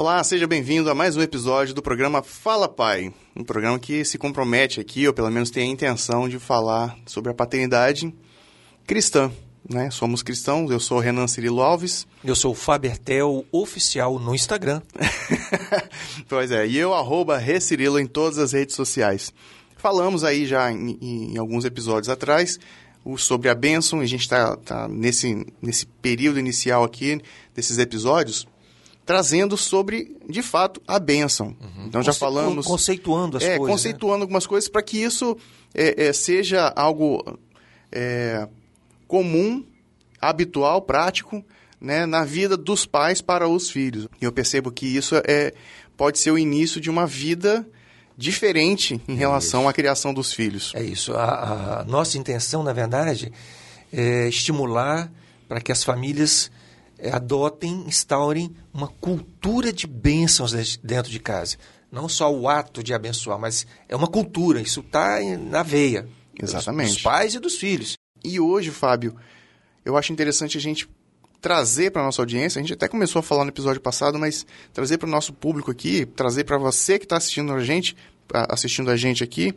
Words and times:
Olá, 0.00 0.24
seja 0.24 0.46
bem-vindo 0.46 0.90
a 0.90 0.94
mais 0.94 1.14
um 1.14 1.20
episódio 1.20 1.74
do 1.74 1.82
programa 1.82 2.22
Fala 2.22 2.66
Pai. 2.66 3.12
Um 3.36 3.44
programa 3.44 3.78
que 3.78 4.02
se 4.02 4.16
compromete 4.16 4.80
aqui, 4.80 5.06
ou 5.06 5.12
pelo 5.12 5.30
menos 5.30 5.50
tem 5.50 5.68
a 5.68 5.70
intenção 5.70 6.26
de 6.26 6.38
falar 6.38 6.96
sobre 7.04 7.30
a 7.30 7.34
paternidade 7.34 8.10
cristã. 8.86 9.30
Né? 9.68 9.90
Somos 9.90 10.22
cristãos, 10.22 10.70
eu 10.70 10.80
sou 10.80 10.96
o 10.96 11.00
Renan 11.02 11.26
Cirilo 11.26 11.60
Alves. 11.60 12.06
Eu 12.24 12.34
sou 12.34 12.52
o 12.52 12.54
Fabertel 12.54 13.44
Oficial 13.52 14.18
no 14.18 14.34
Instagram. 14.34 14.80
pois 16.26 16.50
é, 16.50 16.66
e 16.66 16.78
eu, 16.78 16.94
arroba 16.94 17.36
Recirilo 17.36 18.00
em 18.00 18.06
todas 18.06 18.38
as 18.38 18.52
redes 18.52 18.74
sociais. 18.74 19.34
Falamos 19.76 20.24
aí 20.24 20.46
já 20.46 20.72
em, 20.72 20.96
em 21.02 21.36
alguns 21.36 21.66
episódios 21.66 22.08
atrás 22.08 22.58
sobre 23.18 23.50
a 23.50 23.54
bênção, 23.54 24.00
e 24.00 24.04
a 24.04 24.08
gente 24.08 24.22
está 24.22 24.56
tá 24.56 24.88
nesse, 24.88 25.46
nesse 25.60 25.84
período 25.84 26.38
inicial 26.38 26.84
aqui, 26.84 27.20
desses 27.54 27.76
episódios, 27.76 28.46
trazendo 29.04 29.56
sobre, 29.56 30.16
de 30.28 30.42
fato, 30.42 30.80
a 30.86 30.98
bênção. 30.98 31.56
Uhum. 31.60 31.86
Então 31.86 32.02
já 32.02 32.12
falamos... 32.12 32.66
Conceituando 32.66 33.36
as 33.36 33.42
é, 33.42 33.58
coisas. 33.58 33.76
Conceituando 33.76 34.18
né? 34.18 34.22
algumas 34.22 34.46
coisas 34.46 34.68
para 34.68 34.82
que 34.82 34.98
isso 34.98 35.36
é, 35.74 36.06
é, 36.06 36.12
seja 36.12 36.72
algo 36.76 37.38
é, 37.90 38.46
comum, 39.08 39.64
habitual, 40.20 40.82
prático, 40.82 41.44
né, 41.80 42.04
na 42.06 42.24
vida 42.24 42.56
dos 42.56 42.84
pais 42.84 43.20
para 43.20 43.48
os 43.48 43.70
filhos. 43.70 44.06
E 44.20 44.24
eu 44.24 44.32
percebo 44.32 44.70
que 44.70 44.86
isso 44.86 45.14
é, 45.26 45.52
pode 45.96 46.18
ser 46.18 46.30
o 46.30 46.38
início 46.38 46.80
de 46.80 46.90
uma 46.90 47.06
vida 47.06 47.66
diferente 48.16 49.00
em 49.08 49.14
relação 49.14 49.66
à 49.66 49.72
criação 49.72 50.12
dos 50.12 50.32
filhos. 50.32 50.72
É 50.74 50.82
isso. 50.82 51.14
A, 51.14 51.80
a 51.80 51.84
nossa 51.84 52.18
intenção, 52.18 52.62
na 52.62 52.72
verdade, 52.72 53.32
é 53.90 54.28
estimular 54.28 55.10
para 55.48 55.60
que 55.60 55.72
as 55.72 55.82
famílias 55.82 56.50
é, 56.50 56.59
adotem, 57.08 57.84
instaurem 57.86 58.54
uma 58.72 58.88
cultura 58.88 59.72
de 59.72 59.86
bênçãos 59.86 60.52
dentro 60.78 61.10
de 61.10 61.20
casa. 61.20 61.56
Não 61.90 62.08
só 62.08 62.32
o 62.32 62.48
ato 62.48 62.82
de 62.82 62.94
abençoar, 62.94 63.38
mas 63.38 63.66
é 63.88 63.96
uma 63.96 64.06
cultura. 64.06 64.60
Isso 64.60 64.80
está 64.80 65.18
na 65.38 65.62
veia. 65.62 66.08
Exatamente. 66.40 66.86
Dos, 66.86 66.94
dos 66.96 67.02
pais 67.02 67.34
e 67.34 67.38
dos 67.38 67.56
filhos. 67.56 67.96
E 68.24 68.38
hoje, 68.38 68.70
Fábio, 68.70 69.16
eu 69.84 69.96
acho 69.96 70.12
interessante 70.12 70.56
a 70.56 70.60
gente 70.60 70.88
trazer 71.40 71.90
para 71.90 72.02
a 72.02 72.04
nossa 72.04 72.20
audiência, 72.20 72.58
a 72.58 72.62
gente 72.62 72.74
até 72.74 72.86
começou 72.86 73.20
a 73.20 73.22
falar 73.22 73.44
no 73.44 73.50
episódio 73.50 73.80
passado, 73.80 74.18
mas 74.18 74.46
trazer 74.72 74.98
para 74.98 75.08
o 75.08 75.10
nosso 75.10 75.32
público 75.32 75.70
aqui, 75.70 76.04
trazer 76.04 76.44
para 76.44 76.58
você 76.58 76.98
que 76.98 77.06
está 77.06 77.16
assistindo 77.16 77.52
a 77.52 77.64
gente, 77.64 77.96
assistindo 78.30 78.90
a 78.90 78.96
gente 78.96 79.24
aqui, 79.24 79.54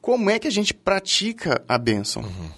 como 0.00 0.30
é 0.30 0.38
que 0.38 0.46
a 0.46 0.50
gente 0.50 0.72
pratica 0.72 1.62
a 1.68 1.76
bênção? 1.76 2.22
Uhum. 2.22 2.50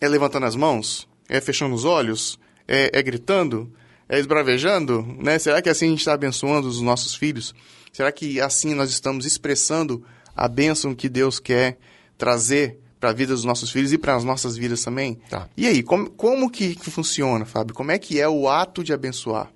É 0.00 0.08
levantando 0.08 0.46
as 0.46 0.54
mãos? 0.54 1.08
É 1.28 1.40
fechando 1.40 1.74
os 1.74 1.84
olhos? 1.84 2.38
É, 2.68 2.90
é 2.92 3.02
gritando? 3.02 3.72
É 4.08 4.18
esbravejando? 4.18 5.02
Né? 5.18 5.38
Será 5.38 5.60
que 5.60 5.68
assim 5.68 5.86
a 5.86 5.88
gente 5.90 5.98
está 6.00 6.12
abençoando 6.12 6.68
os 6.68 6.80
nossos 6.80 7.14
filhos? 7.14 7.54
Será 7.92 8.12
que 8.12 8.40
assim 8.40 8.74
nós 8.74 8.90
estamos 8.90 9.26
expressando 9.26 10.04
a 10.36 10.46
bênção 10.46 10.94
que 10.94 11.08
Deus 11.08 11.40
quer 11.40 11.78
trazer 12.16 12.78
para 13.00 13.10
a 13.10 13.12
vida 13.12 13.32
dos 13.32 13.44
nossos 13.44 13.70
filhos 13.70 13.92
e 13.92 13.98
para 13.98 14.14
as 14.14 14.24
nossas 14.24 14.56
vidas 14.56 14.82
também? 14.82 15.18
Tá. 15.28 15.48
E 15.56 15.66
aí, 15.66 15.82
como, 15.82 16.10
como 16.10 16.50
que 16.50 16.78
funciona, 16.78 17.44
Fábio? 17.44 17.74
Como 17.74 17.90
é 17.90 17.98
que 17.98 18.20
é 18.20 18.28
o 18.28 18.48
ato 18.48 18.84
de 18.84 18.92
abençoar? 18.92 19.50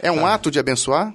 É 0.00 0.10
um 0.10 0.20
tá. 0.20 0.34
ato 0.34 0.50
de 0.50 0.58
abençoar? 0.58 1.14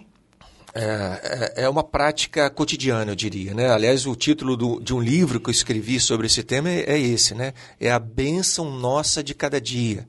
É, 0.78 1.53
é, 1.58 1.64
é 1.64 1.70
uma 1.70 1.84
prática 1.84 2.50
cotidiana, 2.50 3.12
eu 3.12 3.16
diria. 3.16 3.53
Né? 3.53 3.70
Aliás, 3.70 4.06
o 4.06 4.14
título 4.14 4.58
do, 4.58 4.81
de 4.81 4.94
um 4.94 5.00
livro 5.00 5.40
que 5.40 5.50
eu 5.50 5.52
escrevi 5.52 6.02
sobre 6.02 6.28
esse 6.28 6.44
tema 6.44 6.70
é, 6.70 6.81
é 6.81 7.00
esse, 7.00 7.34
né? 7.34 7.53
É 7.80 7.90
a 7.90 7.98
bênção 7.98 8.70
nossa 8.70 9.23
de 9.23 9.34
cada 9.34 9.59
dia. 9.62 10.06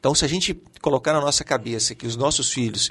Então, 0.00 0.14
se 0.14 0.24
a 0.24 0.28
gente 0.28 0.60
colocar 0.80 1.12
na 1.12 1.20
nossa 1.20 1.44
cabeça 1.44 1.94
que 1.94 2.06
os 2.06 2.16
nossos 2.16 2.50
filhos 2.50 2.90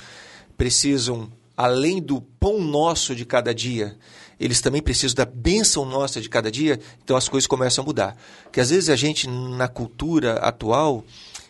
precisam, 0.56 1.30
além 1.58 2.02
do 2.02 2.22
pão 2.22 2.62
nosso 2.62 3.16
de 3.16 3.26
cada 3.26 3.54
dia, 3.54 3.98
eles 4.40 4.62
também 4.62 4.82
precisam 4.82 5.16
da 5.16 5.26
bênção 5.26 5.84
nossa 5.84 6.22
de 6.22 6.30
cada 6.30 6.50
dia, 6.50 6.80
então 7.04 7.18
as 7.18 7.28
coisas 7.28 7.48
começam 7.48 7.84
a 7.84 7.86
mudar. 7.86 8.18
Porque 8.44 8.62
às 8.62 8.70
vezes 8.70 8.90
a 8.90 8.96
gente, 8.96 9.28
na 9.28 9.68
cultura 9.68 10.36
atual, 10.36 11.04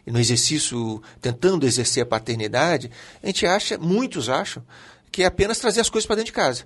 no 0.08 0.20
exercício, 0.20 1.02
tentando 1.22 1.68
exercer 1.68 2.04
a 2.04 2.06
paternidade, 2.06 2.90
a 3.22 3.28
gente 3.28 3.46
acha, 3.46 3.78
muitos 3.78 4.30
acham, 4.30 4.64
que 5.12 5.24
é 5.24 5.26
apenas 5.26 5.60
trazer 5.60 5.82
as 5.82 5.90
coisas 5.90 6.08
para 6.08 6.16
dentro 6.16 6.32
de 6.32 6.36
casa. 6.36 6.64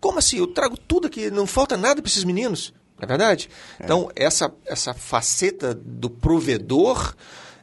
Como 0.00 0.18
assim? 0.18 0.38
Eu 0.38 0.46
trago 0.46 0.78
tudo 0.78 1.08
aqui, 1.08 1.30
não 1.30 1.46
falta 1.46 1.76
nada 1.76 2.00
para 2.00 2.08
esses 2.08 2.24
meninos, 2.24 2.72
não 2.96 3.04
é 3.04 3.06
verdade? 3.06 3.50
É. 3.78 3.84
Então, 3.84 4.10
essa, 4.14 4.52
essa 4.64 4.94
faceta 4.94 5.74
do 5.74 6.08
provedor, 6.08 7.14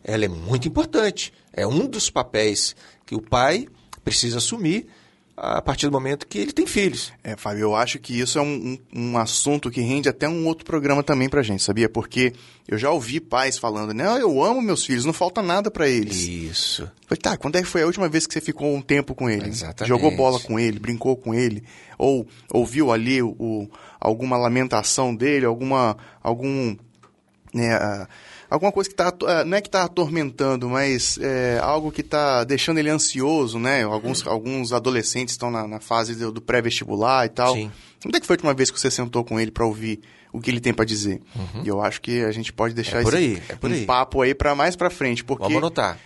ela 0.06 0.24
é 0.24 0.30
muito 0.30 0.68
importante. 0.68 1.34
É 1.52 1.66
um 1.66 1.88
dos 1.88 2.10
papéis 2.10 2.76
que 3.06 3.16
o 3.16 3.22
pai 3.22 3.68
precisa 4.04 4.38
assumir 4.38 4.88
a 5.38 5.62
partir 5.62 5.88
do 5.88 5.92
momento 5.92 6.28
que 6.28 6.38
ele 6.38 6.54
tem 6.54 6.66
filhos. 6.66 7.12
É, 7.22 7.36
Fábio, 7.36 7.64
eu 7.64 7.76
acho 7.76 8.00
que 8.00 8.18
isso 8.18 8.40
é 8.40 8.42
um, 8.42 8.78
um, 8.94 9.12
um, 9.12 9.18
assunto 9.18 9.70
que 9.70 9.82
rende 9.82 10.08
até 10.08 10.30
um 10.30 10.48
outro 10.48 10.64
programa 10.64 11.04
também 11.04 11.28
pra 11.28 11.42
gente, 11.42 11.62
sabia? 11.62 11.90
Porque 11.90 12.32
eu 12.68 12.78
já 12.78 12.90
ouvi 12.90 13.20
pais 13.20 13.58
falando, 13.58 13.94
não, 13.94 14.18
eu 14.18 14.42
amo 14.42 14.62
meus 14.62 14.86
filhos, 14.86 15.04
não 15.04 15.12
falta 15.12 15.42
nada 15.42 15.70
para 15.70 15.90
eles. 15.90 16.26
Isso. 16.26 16.90
Falei, 17.06 17.22
tá, 17.22 17.36
quando 17.36 17.58
é 17.58 17.62
que 17.62 17.68
foi 17.68 17.82
a 17.82 17.86
última 17.86 18.08
vez 18.08 18.26
que 18.26 18.34
você 18.34 18.40
ficou 18.40 18.74
um 18.74 18.82
tempo 18.82 19.14
com 19.14 19.30
ele? 19.30 19.50
Exatamente. 19.50 19.90
Jogou 19.90 20.16
bola 20.16 20.40
com 20.40 20.58
ele, 20.58 20.80
brincou 20.80 21.18
com 21.18 21.34
ele, 21.34 21.64
ou 21.98 22.26
ouviu 22.50 22.92
ali 22.92 23.22
o 23.22 23.68
alguma 24.00 24.38
lamentação 24.38 25.16
dele, 25.16 25.46
alguma, 25.46 25.98
algum, 26.22 26.78
né, 27.56 28.08
alguma 28.50 28.72
coisa 28.72 28.90
que 28.90 28.94
está 28.94 29.14
é, 29.28 29.44
não 29.44 29.58
é 29.58 29.62
que 29.62 29.68
está 29.68 29.84
atormentando, 29.84 30.70
mas 30.70 31.18
é, 31.22 31.60
algo 31.62 31.92
que 31.92 32.02
está 32.02 32.44
deixando 32.44 32.78
ele 32.78 32.90
ansioso, 32.90 33.60
né? 33.60 33.84
Alguns, 33.84 34.24
uhum. 34.26 34.32
alguns 34.32 34.74
adolescentes 34.74 35.34
estão 35.34 35.50
na, 35.50 35.68
na 35.68 35.80
fase 35.80 36.16
do, 36.16 36.32
do 36.32 36.42
pré-vestibular 36.42 37.26
e 37.26 37.30
tal. 37.30 37.54
Sim. 37.54 37.72
Onde 38.06 38.18
é 38.18 38.20
que 38.20 38.28
foi 38.28 38.36
a 38.36 38.38
última 38.38 38.54
vez 38.54 38.70
que 38.70 38.80
você 38.80 38.92
sentou 38.92 39.24
com 39.24 39.40
ele 39.40 39.52
para 39.52 39.66
ouvir 39.66 40.00
o 40.32 40.40
que 40.40 40.52
ele 40.52 40.60
tem 40.60 40.74
para 40.74 40.86
dizer? 40.86 41.22
Uhum. 41.36 41.64
E 41.64 41.68
eu 41.68 41.82
acho 41.82 42.02
que 42.02 42.24
a 42.24 42.32
gente 42.32 42.54
pode 42.54 42.74
deixar 42.74 43.00
é 43.00 43.04
por 43.04 43.16
aí, 43.16 43.42
é 43.50 43.66
um 43.66 43.72
aí. 43.72 43.86
papo 43.86 44.22
aí 44.22 44.36
para 44.36 44.54
mais 44.54 44.76
para 44.76 44.90
frente, 44.90 45.24
porque 45.24 45.44
Vamos 45.44 45.58
anotar. 45.58 45.98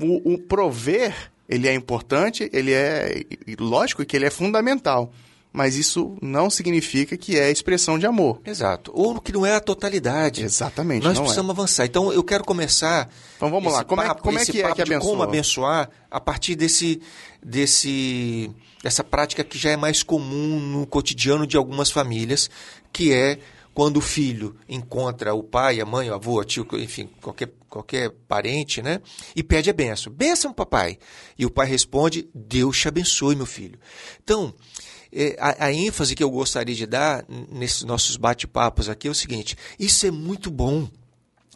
O, 0.00 0.34
o 0.34 0.38
prover 0.38 1.14
ele 1.48 1.68
é 1.68 1.74
importante, 1.74 2.50
ele 2.52 2.72
é 2.72 3.22
lógico 3.58 4.04
que 4.04 4.16
ele 4.16 4.26
é 4.26 4.30
fundamental 4.30 5.12
mas 5.56 5.74
isso 5.74 6.18
não 6.20 6.50
significa 6.50 7.16
que 7.16 7.38
é 7.38 7.50
expressão 7.50 7.98
de 7.98 8.04
amor. 8.04 8.42
Exato. 8.44 8.92
Ou 8.94 9.18
que 9.18 9.32
não 9.32 9.46
é 9.46 9.54
a 9.54 9.60
totalidade. 9.60 10.44
Exatamente. 10.44 11.02
Nós 11.02 11.18
precisamos 11.18 11.48
é. 11.48 11.52
avançar. 11.52 11.86
Então 11.86 12.12
eu 12.12 12.22
quero 12.22 12.44
começar. 12.44 13.08
Então 13.38 13.50
vamos 13.50 13.72
lá. 13.72 13.82
Como, 13.82 14.02
papo, 14.02 14.20
é, 14.20 14.22
como 14.22 14.38
é 14.38 14.44
que 14.44 14.60
é 14.60 14.74
que 14.74 14.82
abençoa? 14.82 15.10
Como 15.10 15.22
abençoar 15.22 15.88
a 16.10 16.20
partir 16.20 16.56
desse, 16.56 17.00
desse, 17.42 18.50
dessa 18.82 19.02
prática 19.02 19.42
que 19.42 19.56
já 19.56 19.70
é 19.70 19.78
mais 19.78 20.02
comum 20.02 20.60
no 20.60 20.86
cotidiano 20.86 21.46
de 21.46 21.56
algumas 21.56 21.90
famílias, 21.90 22.50
que 22.92 23.10
é 23.14 23.38
quando 23.72 23.96
o 23.96 24.02
filho 24.02 24.54
encontra 24.68 25.32
o 25.32 25.42
pai, 25.42 25.80
a 25.80 25.86
mãe, 25.86 26.10
o 26.10 26.14
avô, 26.14 26.38
o 26.38 26.44
tio, 26.44 26.66
enfim, 26.74 27.08
qualquer, 27.22 27.50
qualquer 27.66 28.10
parente, 28.28 28.82
né? 28.82 29.00
E 29.34 29.42
pede 29.42 29.70
a 29.70 29.72
benção. 29.72 30.12
Benção, 30.12 30.52
papai. 30.52 30.98
E 31.38 31.46
o 31.46 31.50
pai 31.50 31.66
responde: 31.66 32.28
Deus 32.34 32.78
te 32.78 32.88
abençoe, 32.88 33.34
meu 33.34 33.46
filho. 33.46 33.78
Então, 34.22 34.52
é, 34.52 34.95
a, 35.38 35.66
a, 35.66 35.72
ênfase 35.72 36.14
que 36.14 36.22
eu 36.22 36.30
gostaria 36.30 36.74
de 36.74 36.86
dar 36.86 37.24
nesses 37.50 37.82
nossos 37.82 38.16
bate-papos 38.16 38.88
aqui 38.88 39.08
é 39.08 39.10
o 39.10 39.14
seguinte: 39.14 39.56
isso 39.78 40.06
é 40.06 40.10
muito 40.10 40.50
bom. 40.50 40.88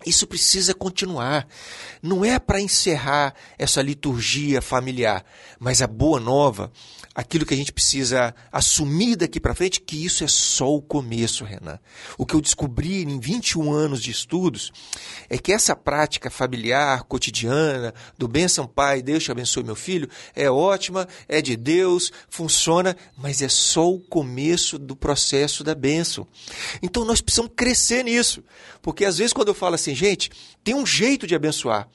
Isso 0.06 0.26
precisa 0.26 0.72
continuar. 0.72 1.46
Não 2.02 2.24
é 2.24 2.38
para 2.38 2.60
encerrar 2.60 3.34
essa 3.58 3.82
liturgia 3.82 4.62
familiar, 4.62 5.24
mas 5.58 5.82
a 5.82 5.86
boa 5.86 6.18
nova, 6.18 6.72
aquilo 7.14 7.44
que 7.44 7.52
a 7.52 7.56
gente 7.56 7.72
precisa 7.72 8.34
assumir 8.52 9.16
daqui 9.16 9.40
para 9.40 9.54
frente, 9.54 9.80
que 9.80 10.04
isso 10.04 10.22
é 10.22 10.28
só 10.28 10.72
o 10.72 10.80
começo, 10.80 11.44
Renan. 11.44 11.78
O 12.16 12.24
que 12.24 12.34
eu 12.34 12.40
descobri 12.40 13.02
em 13.02 13.18
21 13.18 13.72
anos 13.72 14.00
de 14.00 14.10
estudos 14.10 14.72
é 15.28 15.36
que 15.36 15.52
essa 15.52 15.74
prática 15.74 16.30
familiar, 16.30 17.02
cotidiana, 17.04 17.92
do 18.16 18.28
benção 18.28 18.66
pai, 18.66 19.02
Deus 19.02 19.24
te 19.24 19.32
abençoe 19.32 19.64
meu 19.64 19.74
filho, 19.74 20.08
é 20.34 20.48
ótima, 20.48 21.08
é 21.28 21.42
de 21.42 21.56
Deus, 21.56 22.12
funciona, 22.28 22.96
mas 23.16 23.42
é 23.42 23.48
só 23.48 23.90
o 23.90 24.00
começo 24.00 24.78
do 24.78 24.94
processo 24.94 25.64
da 25.64 25.74
benção. 25.74 26.26
Então 26.80 27.04
nós 27.04 27.20
precisamos 27.20 27.52
crescer 27.56 28.04
nisso, 28.04 28.44
porque 28.80 29.04
às 29.04 29.18
vezes 29.18 29.32
quando 29.32 29.48
eu 29.48 29.54
falo 29.54 29.74
assim, 29.74 29.94
gente, 29.94 30.30
tem 30.62 30.74
um 30.74 30.86
jeito 30.86 31.26
de 31.26 31.34
abençoar, 31.34 31.88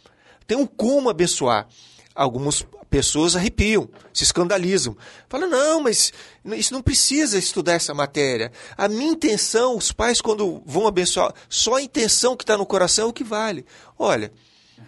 tem 0.46 0.58
um 0.58 0.66
como 0.68 1.10
abençoar. 1.10 1.68
Algumas 2.14 2.66
pessoas 2.90 3.36
arrepiam, 3.36 3.90
se 4.14 4.24
escandalizam. 4.24 4.96
Falam, 5.28 5.50
não, 5.50 5.82
mas 5.82 6.14
isso 6.46 6.74
não 6.74 6.82
precisa 6.82 7.38
estudar 7.38 7.74
essa 7.74 7.94
matéria. 7.94 8.52
A 8.78 8.88
minha 8.88 9.12
intenção, 9.12 9.78
os 9.78 9.92
pais, 9.92 10.22
quando 10.22 10.62
vão 10.66 10.88
abençoar, 10.88 11.34
só 11.50 11.76
a 11.76 11.82
intenção 11.82 12.36
que 12.36 12.44
está 12.44 12.58
no 12.58 12.66
coração 12.66 13.06
é 13.06 13.10
o 13.10 13.14
que 13.14 13.24
vale. 13.24 13.66
Olha, 13.98 14.32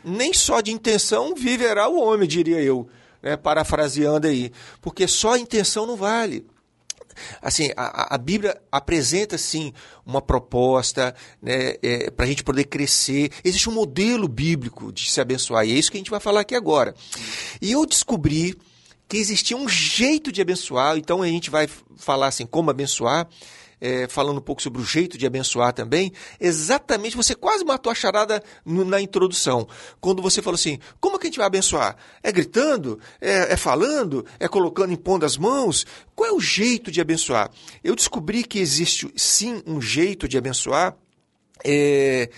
nem 0.04 0.34
só 0.34 0.62
de 0.62 0.72
intenção 0.72 1.36
viverá 1.36 1.88
o 1.88 2.00
homem, 2.00 2.28
diria 2.28 2.62
eu, 2.62 2.88
né, 3.22 3.36
parafraseando 3.36 4.28
aí. 4.28 4.52
Porque 4.82 5.08
só 5.08 5.34
a 5.34 5.40
intenção 5.40 5.86
não 5.86 5.96
vale 5.96 6.46
assim, 7.42 7.72
a, 7.76 8.16
a 8.16 8.18
Bíblia 8.18 8.60
apresenta, 8.72 9.38
sim, 9.38 9.74
uma 10.06 10.22
proposta 10.22 11.16
né, 11.42 11.76
é, 11.82 12.12
para 12.12 12.26
a 12.26 12.28
gente 12.28 12.44
poder 12.44 12.66
crescer. 12.66 13.32
Existe 13.44 13.70
um 13.70 13.74
modelo 13.74 14.28
bíblico 14.28 14.92
de 14.92 15.10
se 15.10 15.20
abençoar, 15.22 15.66
e 15.66 15.72
é 15.72 15.76
isso 15.76 15.92
que 15.92 15.98
a 15.98 16.00
gente 16.00 16.12
vai 16.12 16.20
falar 16.20 16.42
aqui 16.42 16.56
agora. 16.56 16.96
E 17.62 17.72
eu 17.72 17.86
descobri 17.86 18.58
que 19.08 19.18
existia 19.18 19.56
um 19.56 19.70
jeito 19.70 20.32
de 20.32 20.42
abençoar. 20.42 20.98
Então 20.98 21.22
a 21.22 21.28
gente 21.28 21.50
vai 21.50 21.68
falar 21.96 22.28
assim, 22.28 22.46
como 22.46 22.70
abençoar. 22.70 23.28
É, 23.80 24.08
falando 24.08 24.40
um 24.40 24.42
pouco 24.42 24.62
sobre 24.62 24.82
o 24.82 24.86
jeito 24.86 25.20
de 25.20 25.28
abençoar 25.28 25.72
também, 25.72 26.12
exatamente, 26.40 27.16
você 27.16 27.36
quase 27.36 27.64
matou 27.64 27.92
a 27.92 27.96
charada 27.96 28.44
no, 28.66 28.84
na 28.84 29.00
introdução. 29.00 29.68
Quando 30.02 30.20
você 30.20 30.42
falou 30.42 30.56
assim, 30.56 30.80
como 31.00 31.20
que 31.20 31.28
a 31.28 31.30
gente 31.30 31.38
vai 31.38 31.46
abençoar? 31.46 31.96
É 32.24 32.32
gritando? 32.32 33.00
É, 33.22 33.54
é 33.54 33.56
falando? 33.56 34.26
É 34.40 34.48
colocando, 34.48 34.92
impondo 34.94 35.28
as 35.28 35.38
mãos? 35.38 35.86
Qual 36.16 36.28
é 36.28 36.34
o 36.34 36.40
jeito 36.40 36.90
de 36.90 37.00
abençoar? 37.00 37.52
Eu 37.84 37.96
descobri 37.96 38.44
que 38.44 38.58
existe 38.58 39.12
sim 39.16 39.62
um 39.68 39.80
jeito 39.80 40.28
de 40.28 40.40
abençoar 40.40 40.98
é, 41.64 42.32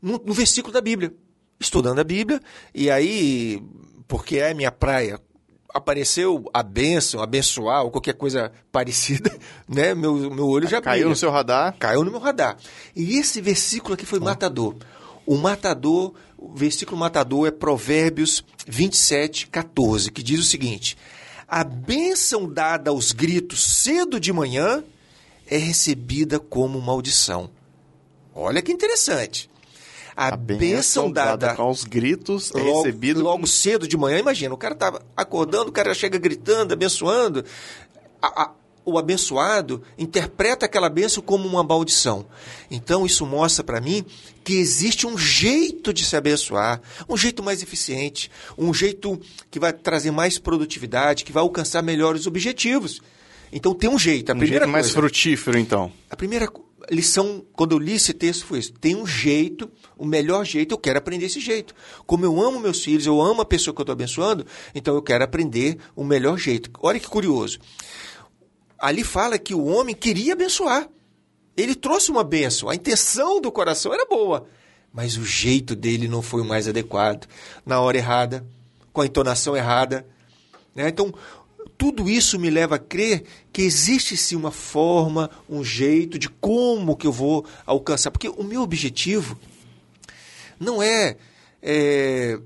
no, 0.00 0.20
no 0.24 0.32
versículo 0.32 0.72
da 0.72 0.80
Bíblia. 0.80 1.14
Estudando 1.60 2.00
a 2.00 2.04
Bíblia, 2.04 2.40
e 2.74 2.90
aí, 2.90 3.62
porque 4.08 4.38
é 4.38 4.52
minha 4.52 4.72
praia, 4.72 5.20
apareceu 5.72 6.48
a 6.52 6.62
bênção, 6.62 7.22
abençoar 7.22 7.84
ou 7.84 7.90
qualquer 7.90 8.14
coisa 8.14 8.52
parecida, 8.72 9.36
né? 9.68 9.94
Meu, 9.94 10.30
meu 10.30 10.46
olho 10.46 10.68
já 10.68 10.80
Caiu 10.80 11.00
brilha. 11.00 11.08
no 11.10 11.16
seu 11.16 11.30
radar? 11.30 11.76
Caiu 11.78 12.04
no 12.04 12.10
meu 12.10 12.20
radar. 12.20 12.56
E 12.94 13.18
esse 13.18 13.40
versículo 13.40 13.94
aqui 13.94 14.06
foi 14.06 14.18
oh. 14.18 14.24
matador. 14.24 14.76
O 15.24 15.36
matador, 15.36 16.14
o 16.36 16.52
versículo 16.54 16.98
matador 16.98 17.46
é 17.46 17.50
Provérbios 17.50 18.44
27, 18.66 19.46
14, 19.46 20.10
que 20.10 20.22
diz 20.22 20.40
o 20.40 20.44
seguinte: 20.44 20.96
A 21.46 21.62
bênção 21.62 22.52
dada 22.52 22.90
aos 22.90 23.12
gritos 23.12 23.64
cedo 23.64 24.18
de 24.18 24.32
manhã 24.32 24.82
é 25.46 25.56
recebida 25.56 26.40
como 26.40 26.80
maldição. 26.80 27.48
Olha 28.34 28.62
que 28.62 28.72
interessante 28.72 29.51
a, 30.16 30.28
a 30.28 30.36
bênção 30.36 31.10
dada 31.10 31.54
com 31.54 31.70
os 31.70 31.84
gritos 31.84 32.52
logo, 32.52 32.82
recebido 32.82 33.22
logo 33.22 33.46
cedo 33.46 33.86
de 33.88 33.96
manhã. 33.96 34.18
Imagina, 34.18 34.54
o 34.54 34.58
cara 34.58 34.74
estava 34.74 35.02
acordando, 35.16 35.70
o 35.70 35.72
cara 35.72 35.94
chega 35.94 36.18
gritando, 36.18 36.72
abençoando. 36.72 37.44
A, 38.20 38.42
a, 38.42 38.50
o 38.84 38.98
abençoado 38.98 39.82
interpreta 39.96 40.66
aquela 40.66 40.88
bênção 40.88 41.22
como 41.22 41.46
uma 41.46 41.62
maldição. 41.62 42.26
Então 42.70 43.06
isso 43.06 43.24
mostra 43.24 43.62
para 43.62 43.80
mim 43.80 44.04
que 44.44 44.54
existe 44.54 45.06
um 45.06 45.16
jeito 45.16 45.92
de 45.92 46.04
se 46.04 46.16
abençoar, 46.16 46.80
um 47.08 47.16
jeito 47.16 47.42
mais 47.42 47.62
eficiente, 47.62 48.30
um 48.58 48.74
jeito 48.74 49.20
que 49.50 49.60
vai 49.60 49.72
trazer 49.72 50.10
mais 50.10 50.38
produtividade, 50.38 51.24
que 51.24 51.32
vai 51.32 51.42
alcançar 51.42 51.82
melhores 51.82 52.26
objetivos. 52.26 53.00
Então 53.52 53.74
tem 53.74 53.88
um 53.88 53.98
jeito. 53.98 54.30
A 54.30 54.34
um 54.34 54.38
primeira 54.38 54.64
jeito 54.64 54.72
mais 54.72 54.90
frutífero, 54.90 55.58
então. 55.58 55.92
A 56.10 56.16
primeira 56.16 56.48
lição, 56.94 57.44
quando 57.52 57.72
eu 57.72 57.78
li 57.78 57.94
esse 57.94 58.12
texto, 58.12 58.44
foi 58.44 58.58
isso. 58.58 58.72
Tem 58.74 58.94
um 58.94 59.06
jeito, 59.06 59.70
o 59.96 60.04
melhor 60.04 60.44
jeito, 60.44 60.72
eu 60.72 60.78
quero 60.78 60.98
aprender 60.98 61.26
esse 61.26 61.40
jeito. 61.40 61.74
Como 62.06 62.24
eu 62.24 62.40
amo 62.40 62.60
meus 62.60 62.82
filhos, 62.82 63.06
eu 63.06 63.20
amo 63.20 63.40
a 63.40 63.44
pessoa 63.44 63.74
que 63.74 63.80
eu 63.80 63.84
estou 63.84 63.92
abençoando, 63.92 64.46
então 64.74 64.94
eu 64.94 65.02
quero 65.02 65.24
aprender 65.24 65.78
o 65.96 66.04
melhor 66.04 66.38
jeito. 66.38 66.70
Olha 66.80 67.00
que 67.00 67.08
curioso. 67.08 67.58
Ali 68.78 69.04
fala 69.04 69.38
que 69.38 69.54
o 69.54 69.64
homem 69.64 69.94
queria 69.94 70.34
abençoar. 70.34 70.88
Ele 71.56 71.74
trouxe 71.74 72.10
uma 72.10 72.24
bênção. 72.24 72.68
A 72.68 72.74
intenção 72.74 73.40
do 73.40 73.52
coração 73.52 73.92
era 73.92 74.06
boa, 74.06 74.46
mas 74.92 75.16
o 75.16 75.24
jeito 75.24 75.74
dele 75.76 76.08
não 76.08 76.22
foi 76.22 76.40
o 76.40 76.44
mais 76.44 76.66
adequado. 76.68 77.26
Na 77.64 77.80
hora 77.80 77.96
errada, 77.96 78.46
com 78.92 79.00
a 79.00 79.06
entonação 79.06 79.56
errada. 79.56 80.06
Né? 80.74 80.88
Então, 80.88 81.12
tudo 81.82 82.08
isso 82.08 82.38
me 82.38 82.48
leva 82.48 82.76
a 82.76 82.78
crer 82.78 83.24
que 83.52 83.60
existe 83.60 84.16
sim 84.16 84.36
uma 84.36 84.52
forma, 84.52 85.28
um 85.50 85.64
jeito 85.64 86.16
de 86.16 86.28
como 86.28 86.96
que 86.96 87.08
eu 87.08 87.10
vou 87.10 87.44
alcançar. 87.66 88.12
Porque 88.12 88.28
o 88.28 88.44
meu 88.44 88.62
objetivo 88.62 89.36
não 90.60 90.80
é, 90.80 91.16
é 91.60 92.38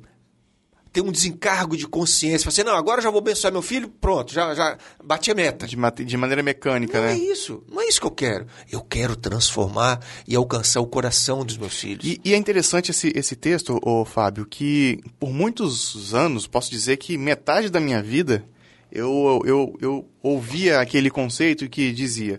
ter 0.90 1.02
um 1.02 1.12
desencargo 1.12 1.76
de 1.76 1.86
consciência. 1.86 2.50
Você, 2.50 2.64
não, 2.64 2.74
agora 2.74 3.02
já 3.02 3.10
vou 3.10 3.18
abençoar 3.18 3.52
meu 3.52 3.60
filho, 3.60 3.90
pronto, 4.00 4.32
já, 4.32 4.54
já 4.54 4.78
bati 5.04 5.30
a 5.30 5.34
meta. 5.34 5.66
De, 5.66 5.76
de 6.02 6.16
maneira 6.16 6.42
mecânica, 6.42 6.98
não 6.98 7.06
né? 7.06 7.14
Não 7.14 7.20
é 7.20 7.22
isso, 7.30 7.62
não 7.70 7.82
é 7.82 7.88
isso 7.88 8.00
que 8.00 8.06
eu 8.06 8.12
quero. 8.12 8.46
Eu 8.72 8.80
quero 8.80 9.14
transformar 9.14 10.00
e 10.26 10.34
alcançar 10.34 10.80
o 10.80 10.86
coração 10.86 11.44
dos 11.44 11.58
meus 11.58 11.74
filhos. 11.74 12.06
E, 12.06 12.18
e 12.24 12.32
é 12.32 12.38
interessante 12.38 12.90
esse, 12.90 13.12
esse 13.14 13.36
texto, 13.36 13.78
ô, 13.84 14.02
Fábio, 14.06 14.46
que 14.46 14.98
por 15.20 15.30
muitos 15.30 16.14
anos, 16.14 16.46
posso 16.46 16.70
dizer 16.70 16.96
que 16.96 17.18
metade 17.18 17.68
da 17.68 17.80
minha 17.80 18.02
vida 18.02 18.48
eu, 18.96 19.42
eu, 19.44 19.78
eu 19.80 20.08
ouvia 20.22 20.80
aquele 20.80 21.10
conceito 21.10 21.68
que 21.68 21.92
dizia: 21.92 22.38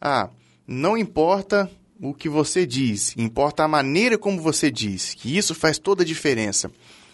ah, 0.00 0.30
não 0.66 0.96
importa 0.96 1.70
o 2.00 2.14
que 2.14 2.28
você 2.28 2.64
diz, 2.64 3.14
importa 3.16 3.62
a 3.62 3.68
maneira 3.68 4.16
como 4.16 4.40
você 4.40 4.70
diz, 4.70 5.12
que 5.12 5.36
isso 5.36 5.54
faz 5.54 5.78
toda 5.78 6.02
a 6.02 6.06
diferença. 6.06 6.70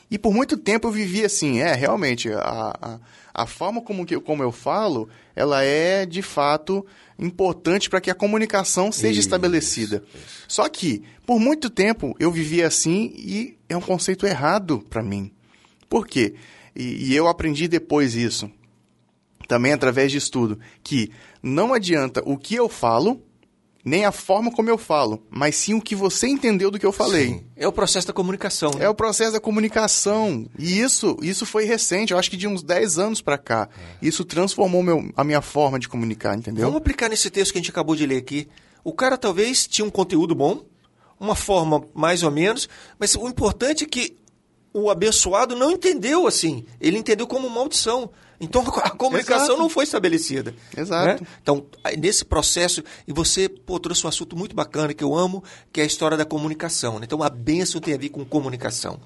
E 0.09 0.17
por 0.17 0.33
muito 0.33 0.57
tempo 0.57 0.87
eu 0.87 0.93
vivi 0.93 1.25
assim, 1.25 1.59
é, 1.59 1.75
realmente, 1.75 2.31
a, 2.31 2.73
a, 2.81 3.01
a 3.35 3.47
forma 3.47 3.83
como, 3.83 4.07
que, 4.07 4.21
como 4.21 4.45
eu 4.45 4.53
falo, 4.53 5.09
ela 5.35 5.65
é, 5.65 6.07
de 6.07 6.23
fato, 6.23 6.87
importante 7.19 7.91
para 7.91 8.01
que 8.01 8.09
a 8.09 8.15
comunicação 8.15 8.93
seja 8.93 9.19
isso, 9.19 9.27
estabelecida. 9.27 10.05
Isso. 10.15 10.45
Só 10.47 10.69
que, 10.69 11.03
por 11.27 11.41
muito 11.41 11.69
tempo, 11.69 12.15
eu 12.21 12.31
vivia 12.31 12.69
assim 12.69 13.13
e 13.17 13.59
é 13.69 13.77
um 13.77 13.81
conceito 13.81 14.25
errado 14.25 14.79
para 14.89 15.03
mim. 15.03 15.33
Por 15.89 16.07
quê? 16.07 16.35
E, 16.77 17.09
e 17.11 17.17
eu 17.17 17.27
aprendi 17.27 17.67
depois 17.67 18.15
isso 18.15 18.49
também 19.47 19.73
através 19.73 20.11
de 20.13 20.19
estudo, 20.19 20.59
que 20.83 21.11
não 21.43 21.73
adianta 21.73 22.23
o 22.25 22.37
que 22.37 22.55
eu 22.55 22.69
falo, 22.69 23.23
nem 23.87 24.05
a 24.05 24.11
forma 24.11 24.51
como 24.51 24.69
eu 24.69 24.77
falo, 24.77 25.23
mas 25.31 25.55
sim 25.55 25.73
o 25.75 25.81
que 25.81 25.95
você 25.95 26.27
entendeu 26.27 26.73
do 26.73 26.79
que 26.79 26.85
eu 26.85 26.91
falei. 26.91 27.29
Sim. 27.29 27.45
É 27.55 27.69
o 27.69 27.73
processo 27.73 28.05
da 28.09 28.13
comunicação. 28.13 28.73
Né? 28.73 28.85
É 28.85 28.89
o 28.89 28.95
processo 28.95 29.31
da 29.31 29.39
comunicação. 29.39 30.45
E 30.59 30.81
isso, 30.81 31.17
isso 31.23 31.47
foi 31.47 31.67
recente, 31.67 32.13
eu 32.13 32.19
acho 32.19 32.29
que 32.29 32.37
de 32.37 32.49
uns 32.49 32.65
10 32.65 32.99
anos 32.99 33.23
para 33.23 33.39
cá. 33.39 33.69
É. 34.03 34.05
Isso 34.05 34.25
transformou 34.25 34.83
meu, 34.83 35.09
a 35.17 35.23
minha 35.23 35.41
forma 35.41 35.79
de 35.79 35.89
comunicar, 35.89 36.37
entendeu? 36.37 36.65
Vamos 36.65 36.79
aplicar 36.79 37.09
nesse 37.09 37.31
texto 37.31 37.53
que 37.53 37.59
a 37.59 37.61
gente 37.61 37.71
acabou 37.71 37.95
de 37.95 38.05
ler 38.05 38.17
aqui. 38.17 38.49
O 38.83 38.93
cara 38.93 39.17
talvez 39.17 39.69
tinha 39.69 39.85
um 39.85 39.91
conteúdo 39.91 40.35
bom, 40.35 40.65
uma 41.19 41.37
forma 41.37 41.85
mais 41.95 42.25
ou 42.25 42.31
menos, 42.33 42.69
mas 42.99 43.15
o 43.15 43.29
importante 43.29 43.85
é 43.85 43.87
que 43.87 44.17
o 44.73 44.91
abençoado 44.91 45.55
não 45.55 45.71
entendeu 45.71 46.27
assim. 46.27 46.65
Ele 46.81 46.99
entendeu 46.99 47.27
como 47.27 47.49
maldição. 47.49 48.11
Então 48.41 48.63
a 48.83 48.91
comunicação 48.91 49.47
Exato. 49.47 49.59
não 49.59 49.69
foi 49.69 49.85
estabelecida. 49.85 50.55
Exato. 50.77 51.23
Né? 51.23 51.29
Então, 51.43 51.67
nesse 51.99 52.25
processo, 52.25 52.83
e 53.07 53.13
você 53.13 53.49
pô, 53.49 53.79
trouxe 53.79 54.05
um 54.05 54.09
assunto 54.09 54.37
muito 54.37 54.55
bacana 54.55 54.93
que 54.93 55.03
eu 55.03 55.15
amo, 55.15 55.43
que 55.73 55.81
é 55.81 55.85
a 55.85 55.87
história 55.87 56.17
da 56.17 56.25
comunicação. 56.25 56.99
Né? 56.99 57.05
Então, 57.05 57.23
a 57.23 57.31
bênção 57.31 57.81
tem 57.81 57.95
a 57.95 57.99
ver 57.99 58.11
com 58.11 58.25
comunicação. 58.25 59.01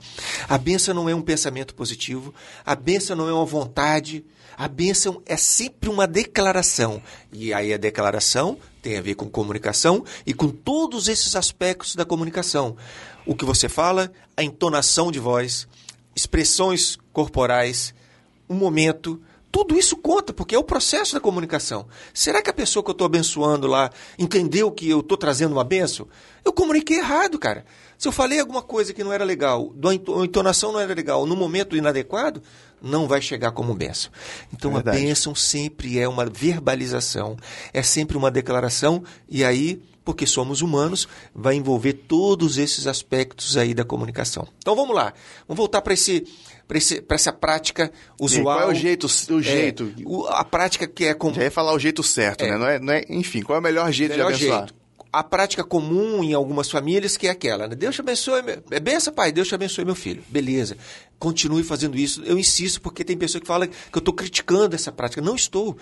A 0.49 0.59
bênção 0.59 0.95
não 0.95 1.09
é 1.09 1.15
um 1.15 1.23
pensamento 1.23 1.75
positivo, 1.75 2.35
a 2.65 2.75
bênção 2.75 3.17
não 3.17 3.29
é 3.29 3.33
uma 3.33 3.47
vontade, 3.47 4.25
a 4.57 4.69
bênção 4.69 5.23
é 5.25 5.37
sempre 5.37 5.89
uma 5.89 6.07
declaração. 6.07 7.03
E 7.33 7.55
aí 7.55 7.73
a 7.73 7.77
declaração 7.77 8.59
tem 8.83 8.99
a 8.99 9.01
ver 9.01 9.15
com 9.15 9.29
comunicação 9.29 10.05
e 10.27 10.35
com 10.35 10.49
todos 10.49 11.09
esses 11.09 11.37
aspectos 11.37 11.95
da 11.95 12.05
comunicação. 12.05 12.77
O 13.25 13.35
que 13.35 13.45
você 13.45 13.69
fala, 13.69 14.13
a 14.37 14.43
entonação 14.43 15.13
de 15.13 15.19
voz, 15.19 15.69
expressões 16.15 16.99
corporais, 17.13 17.95
um 18.49 18.55
momento. 18.55 19.23
Tudo 19.51 19.77
isso 19.77 19.97
conta, 19.97 20.33
porque 20.33 20.55
é 20.55 20.59
o 20.59 20.65
processo 20.65 21.15
da 21.15 21.21
comunicação. 21.21 21.87
Será 22.15 22.41
que 22.41 22.51
a 22.51 22.53
pessoa 22.53 22.85
que 22.85 22.91
eu 22.91 22.93
estou 22.93 23.07
abençoando 23.07 23.67
lá 23.67 23.91
entendeu 24.19 24.71
que 24.71 24.89
eu 24.89 25.01
estou 25.01 25.19
trazendo 25.19 25.53
uma 25.53 25.65
benção? 25.65 26.07
Eu 26.45 26.53
comuniquei 26.53 26.99
errado, 26.99 27.39
cara. 27.39 27.65
Se 27.99 28.09
eu 28.09 28.13
falei 28.13 28.41
alguma 28.41 28.63
coisa 28.63 28.95
que 28.95 29.05
não 29.05 29.13
era 29.13 29.25
legal, 29.25 29.75
a 29.85 30.25
entonação 30.25 30.73
não 30.73 30.81
era 30.81 30.95
legal, 30.95 31.27
no 31.27 31.37
momento 31.37 31.77
inadequado, 31.77 32.43
não 32.81 33.07
vai 33.07 33.21
chegar 33.21 33.51
como 33.51 33.75
benção. 33.75 34.11
Então 34.53 34.77
é 34.77 34.81
a 34.81 34.83
bênção 34.83 35.35
sempre 35.35 35.99
é 35.99 36.09
uma 36.09 36.25
verbalização, 36.25 37.37
é 37.75 37.83
sempre 37.83 38.17
uma 38.17 38.31
declaração, 38.31 39.05
e 39.29 39.45
aí, 39.45 39.83
porque 40.03 40.27
somos 40.27 40.63
humanos, 40.63 41.07
vai 41.35 41.57
envolver 41.57 41.93
todos 41.93 42.57
esses 42.57 42.87
aspectos 42.87 43.57
aí 43.57 43.75
da 43.75 43.85
comunicação. 43.85 44.49
Então 44.59 44.75
vamos 44.75 44.95
lá, 44.97 45.13
vamos 45.47 45.59
voltar 45.59 45.83
para 45.83 45.93
esse 45.93 46.27
para 47.07 47.15
essa 47.15 47.33
prática 47.33 47.91
usual. 48.19 48.59
qual 48.59 48.69
é 48.69 48.73
o 48.73 48.75
jeito? 48.75 49.07
O 49.31 49.41
é, 49.41 49.43
jeito? 49.43 49.93
É, 49.99 50.35
a 50.35 50.45
prática 50.45 50.87
que 50.87 51.05
é... 51.05 51.15
Com... 51.15 51.33
Já 51.33 51.43
ia 51.43 51.51
falar 51.51 51.73
o 51.73 51.79
jeito 51.79 52.03
certo, 52.03 52.45
é. 52.45 52.51
né? 52.51 52.57
Não 52.57 52.67
é, 52.67 52.79
não 52.79 52.93
é, 52.93 53.05
enfim, 53.09 53.43
qual 53.43 53.57
é 53.57 53.61
o 53.61 53.63
melhor 53.63 53.91
jeito 53.91 54.13
melhor 54.13 54.33
de 54.33 54.45
abençoar? 54.45 54.69
Jeito 54.69 54.80
a 55.13 55.25
prática 55.25 55.65
comum 55.65 56.23
em 56.23 56.35
algumas 56.35 56.71
famílias 56.71 57.17
que 57.17 57.27
é 57.27 57.31
aquela, 57.31 57.67
né? 57.67 57.75
Deus 57.75 57.95
te 57.95 58.01
abençoe, 58.01 58.43
é 58.71 58.81
benção, 58.81 59.13
pai, 59.13 59.33
Deus 59.33 59.49
te 59.49 59.55
abençoe 59.55 59.85
meu 59.85 59.95
filho. 59.95 60.23
Beleza. 60.29 60.77
Continue 61.19 61.63
fazendo 61.63 61.99
isso. 61.99 62.23
Eu 62.25 62.39
insisto 62.39 62.81
porque 62.81 63.05
tem 63.05 63.17
pessoa 63.17 63.41
que 63.41 63.47
fala 63.47 63.67
que 63.67 63.75
eu 63.93 63.99
estou 63.99 64.15
criticando 64.15 64.75
essa 64.75 64.91
prática. 64.91 65.21
Não 65.21 65.35
estou. 65.35 65.77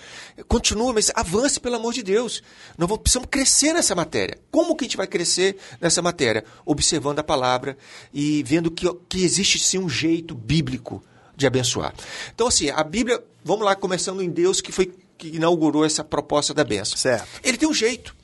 Continue, 0.48 0.92
mas 0.94 1.12
avance 1.14 1.60
pelo 1.60 1.76
amor 1.76 1.92
de 1.92 2.02
Deus. 2.02 2.42
Nós 2.76 2.90
precisamos 2.98 3.28
crescer 3.30 3.72
nessa 3.72 3.94
matéria. 3.94 4.36
Como 4.50 4.74
que 4.74 4.84
a 4.84 4.86
gente 4.86 4.96
vai 4.96 5.06
crescer 5.06 5.56
nessa 5.80 6.02
matéria? 6.02 6.44
Observando 6.66 7.20
a 7.20 7.24
palavra 7.24 7.78
e 8.12 8.42
vendo 8.42 8.70
que, 8.70 8.92
que 9.08 9.22
existe 9.22 9.58
sim 9.60 9.78
um 9.78 9.88
jeito 9.88 10.34
bíblico 10.34 11.04
de 11.36 11.46
abençoar. 11.46 11.94
Então, 12.34 12.48
assim, 12.48 12.70
a 12.70 12.82
Bíblia, 12.82 13.22
vamos 13.44 13.64
lá, 13.64 13.76
começando 13.76 14.20
em 14.20 14.28
Deus, 14.28 14.60
que 14.60 14.72
foi 14.72 14.92
que 15.16 15.28
inaugurou 15.28 15.84
essa 15.84 16.02
proposta 16.02 16.54
da 16.54 16.64
benção. 16.64 16.96
Certo. 16.96 17.28
Ele 17.42 17.58
tem 17.58 17.68
um 17.68 17.74
jeito. 17.74 18.16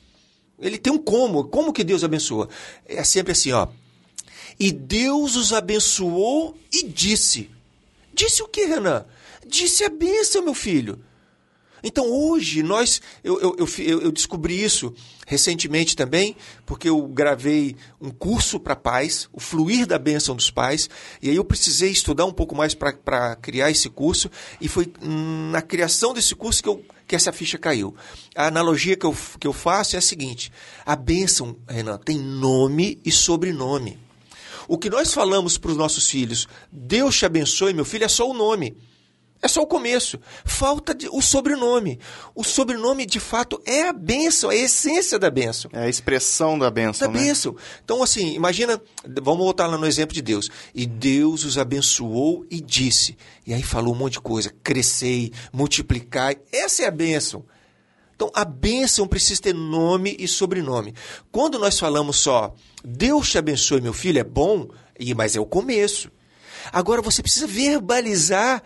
Ele 0.58 0.78
tem 0.78 0.92
um 0.92 0.99
como. 0.99 1.44
Como 1.44 1.73
que 1.73 1.84
Deus 1.84 2.04
abençoa? 2.04 2.49
É 2.87 3.02
sempre 3.04 3.32
assim, 3.32 3.52
ó. 3.52 3.68
E 4.58 4.70
Deus 4.70 5.37
os 5.37 5.52
abençoou 5.52 6.56
e 6.73 6.84
disse. 6.84 7.50
Disse 8.12 8.42
o 8.42 8.49
que, 8.49 8.64
Renan? 8.66 9.04
Disse 9.46 9.84
a 9.84 9.88
bênção, 9.88 10.42
meu 10.42 10.54
filho. 10.54 11.00
Então 11.84 12.11
hoje 12.11 12.62
nós, 12.62 13.02
eu, 13.23 13.38
eu, 13.40 13.56
eu, 13.58 14.00
eu, 14.00 14.11
descobri 14.11 14.64
isso 14.64 14.94
recentemente 15.26 15.94
também, 15.94 16.34
porque 16.64 16.88
eu 16.88 17.06
gravei 17.08 17.76
um 18.00 18.08
curso 18.08 18.58
para 18.58 18.75
pais, 18.75 19.28
o 19.30 19.38
fluir 19.38 19.87
da 19.87 19.99
bênção 19.99 20.34
dos 20.34 20.50
pais, 20.50 20.88
e 21.20 21.28
aí 21.28 21.37
eu 21.37 21.44
precisei 21.44 21.90
estudar 21.90 22.25
um 22.25 22.32
pouco 22.32 22.54
mais 22.54 22.75
para 22.75 23.37
criar 23.37 23.70
esse 23.70 23.90
curso, 23.90 24.30
e 24.62 24.66
foi 24.66 24.90
na 25.50 25.61
criação 25.61 26.14
desse 26.14 26.34
curso 26.34 26.62
que, 26.62 26.68
eu, 26.70 26.82
que 27.06 27.14
essa 27.16 27.32
ficha 27.32 27.58
caiu. 27.58 27.94
A 28.34 28.46
analogia 28.46 28.96
que 28.96 29.06
eu, 29.06 29.16
que 29.38 29.46
eu 29.46 29.52
faço 29.52 29.96
é 29.96 29.99
a 29.99 30.02
seguinte: 30.02 30.52
a 30.84 30.96
bênção, 30.96 31.56
Renan, 31.68 31.99
tem 31.99 32.18
nome 32.18 33.00
e 33.04 33.12
sobrenome. 33.12 33.99
O 34.66 34.78
que 34.78 34.88
nós 34.88 35.12
falamos 35.12 35.58
para 35.58 35.70
os 35.70 35.76
nossos 35.76 36.08
filhos, 36.08 36.49
Deus 36.73 37.16
te 37.16 37.26
abençoe, 37.26 37.75
meu 37.75 37.84
filho, 37.84 38.04
é 38.04 38.08
só 38.08 38.28
o 38.28 38.34
nome. 38.34 38.76
É 39.44 39.48
só 39.48 39.60
o 39.60 39.66
começo. 39.66 40.18
Falta 40.42 40.94
de, 40.94 41.06
o 41.12 41.20
sobrenome. 41.20 42.00
O 42.34 42.42
sobrenome, 42.42 43.04
de 43.04 43.20
fato, 43.20 43.60
é 43.66 43.86
a 43.86 43.92
bênção, 43.92 44.50
é 44.50 44.54
a 44.54 44.58
essência 44.60 45.18
da 45.18 45.28
bênção. 45.28 45.70
É 45.74 45.80
a 45.80 45.88
expressão 45.88 46.58
da 46.58 46.70
bênção. 46.70 47.06
Da 47.06 47.12
né? 47.12 47.22
bênção. 47.22 47.54
Então, 47.84 48.02
assim, 48.02 48.32
imagina, 48.32 48.80
vamos 49.06 49.44
voltar 49.44 49.66
lá 49.66 49.76
no 49.76 49.86
exemplo 49.86 50.14
de 50.14 50.22
Deus. 50.22 50.48
E 50.74 50.86
Deus 50.86 51.44
os 51.44 51.58
abençoou 51.58 52.46
e 52.50 52.58
disse. 52.58 53.18
E 53.46 53.52
aí 53.52 53.62
falou 53.62 53.92
um 53.92 53.98
monte 53.98 54.14
de 54.14 54.22
coisa. 54.22 54.50
Crescei, 54.64 55.30
multiplicai. 55.52 56.38
Essa 56.50 56.84
é 56.84 56.86
a 56.86 56.90
bênção. 56.90 57.44
Então, 58.16 58.30
a 58.34 58.46
bênção 58.46 59.06
precisa 59.06 59.42
ter 59.42 59.52
nome 59.52 60.16
e 60.18 60.26
sobrenome. 60.26 60.94
Quando 61.30 61.58
nós 61.58 61.78
falamos 61.78 62.16
só, 62.16 62.54
Deus 62.82 63.30
te 63.30 63.36
abençoe, 63.36 63.82
meu 63.82 63.92
filho, 63.92 64.20
é 64.20 64.24
bom, 64.24 64.68
mas 65.14 65.36
é 65.36 65.40
o 65.40 65.44
começo. 65.44 66.10
Agora 66.72 67.02
você 67.02 67.20
precisa 67.20 67.46
verbalizar 67.46 68.62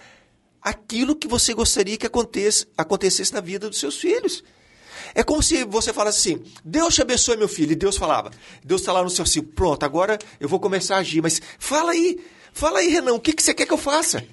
aquilo 0.63 1.17
que 1.17 1.29
você 1.29 1.55
gostaria 1.55 1.97
que 1.97 2.07
acontecesse, 2.07 2.67
acontecesse 2.77 3.33
na 3.33 3.41
vida 3.41 3.69
dos 3.69 3.79
seus 3.79 3.97
filhos. 3.97 4.43
É 5.15 5.23
como 5.23 5.43
se 5.43 5.65
você 5.65 5.93
falasse 5.93 6.19
assim: 6.19 6.43
Deus 6.65 6.95
te 6.95 7.03
abençoe, 7.03 7.37
meu 7.37 7.49
filho. 7.49 7.73
E 7.73 7.77
Deus 7.77 7.97
falava: 7.97 8.31
Deus 8.65 8.81
está 8.81 8.93
lá 8.93 9.03
no 9.03 9.11
seu 9.11 9.23
assim, 9.23 9.43
pronto, 9.43 9.85
agora 9.85 10.19
eu 10.39 10.49
vou 10.49 10.61
começar 10.61 10.97
a 10.97 10.99
agir. 10.99 11.23
Mas 11.23 11.41
fala 11.59 11.93
aí, 11.93 12.19
fala 12.53 12.81
aí, 12.81 12.89
Renan, 12.89 13.15
o 13.15 13.21
que, 13.21 13.33
que 13.33 13.43
você 13.43 13.55
quer 13.55 13.67
que 13.67 13.73
eu 13.73 13.79
faça? 13.79 14.25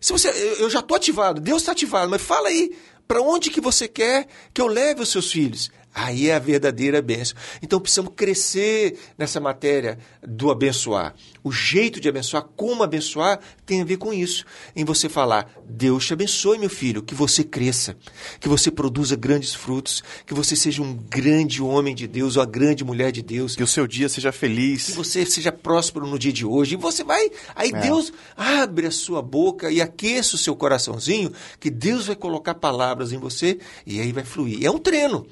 Se 0.00 0.12
você, 0.12 0.28
eu 0.60 0.70
já 0.70 0.78
estou 0.78 0.96
ativado, 0.96 1.40
Deus 1.40 1.62
está 1.62 1.72
ativado, 1.72 2.10
mas 2.10 2.22
fala 2.22 2.48
aí, 2.48 2.76
para 3.06 3.20
onde 3.20 3.50
que 3.50 3.60
você 3.60 3.88
quer 3.88 4.28
que 4.54 4.60
eu 4.60 4.66
leve 4.66 5.02
os 5.02 5.08
seus 5.08 5.32
filhos? 5.32 5.70
Aí 5.98 6.28
é 6.28 6.34
a 6.34 6.38
verdadeira 6.38 7.02
bênção. 7.02 7.36
Então 7.60 7.80
precisamos 7.80 8.12
crescer 8.14 8.96
nessa 9.18 9.40
matéria 9.40 9.98
do 10.22 10.48
abençoar. 10.48 11.12
O 11.42 11.50
jeito 11.50 12.00
de 12.00 12.08
abençoar, 12.08 12.44
como 12.56 12.84
abençoar, 12.84 13.40
tem 13.66 13.80
a 13.80 13.84
ver 13.84 13.96
com 13.96 14.12
isso. 14.12 14.44
Em 14.76 14.84
você 14.84 15.08
falar, 15.08 15.50
Deus 15.68 16.06
te 16.06 16.12
abençoe, 16.12 16.56
meu 16.56 16.70
filho, 16.70 17.02
que 17.02 17.16
você 17.16 17.42
cresça, 17.42 17.96
que 18.38 18.48
você 18.48 18.70
produza 18.70 19.16
grandes 19.16 19.52
frutos, 19.54 20.04
que 20.24 20.32
você 20.32 20.54
seja 20.54 20.82
um 20.82 20.94
grande 20.94 21.60
homem 21.60 21.96
de 21.96 22.06
Deus 22.06 22.36
ou 22.36 22.42
a 22.42 22.46
grande 22.46 22.84
mulher 22.84 23.10
de 23.10 23.20
Deus. 23.20 23.56
Que 23.56 23.62
o 23.62 23.66
seu 23.66 23.86
dia 23.86 24.08
seja 24.08 24.30
feliz. 24.30 24.86
Que 24.86 24.92
você 24.92 25.26
seja 25.26 25.50
próspero 25.50 26.06
no 26.06 26.18
dia 26.18 26.32
de 26.32 26.46
hoje. 26.46 26.74
E 26.74 26.78
você 26.78 27.02
vai. 27.02 27.28
Aí 27.56 27.70
é. 27.74 27.80
Deus 27.80 28.12
abre 28.36 28.86
a 28.86 28.92
sua 28.92 29.20
boca 29.20 29.68
e 29.68 29.80
aqueça 29.80 30.36
o 30.36 30.38
seu 30.38 30.54
coraçãozinho, 30.54 31.32
que 31.58 31.70
Deus 31.70 32.06
vai 32.06 32.14
colocar 32.14 32.54
palavras 32.54 33.12
em 33.12 33.18
você 33.18 33.58
e 33.84 34.00
aí 34.00 34.12
vai 34.12 34.24
fluir. 34.24 34.64
É 34.64 34.70
um 34.70 34.78
treino. 34.78 35.26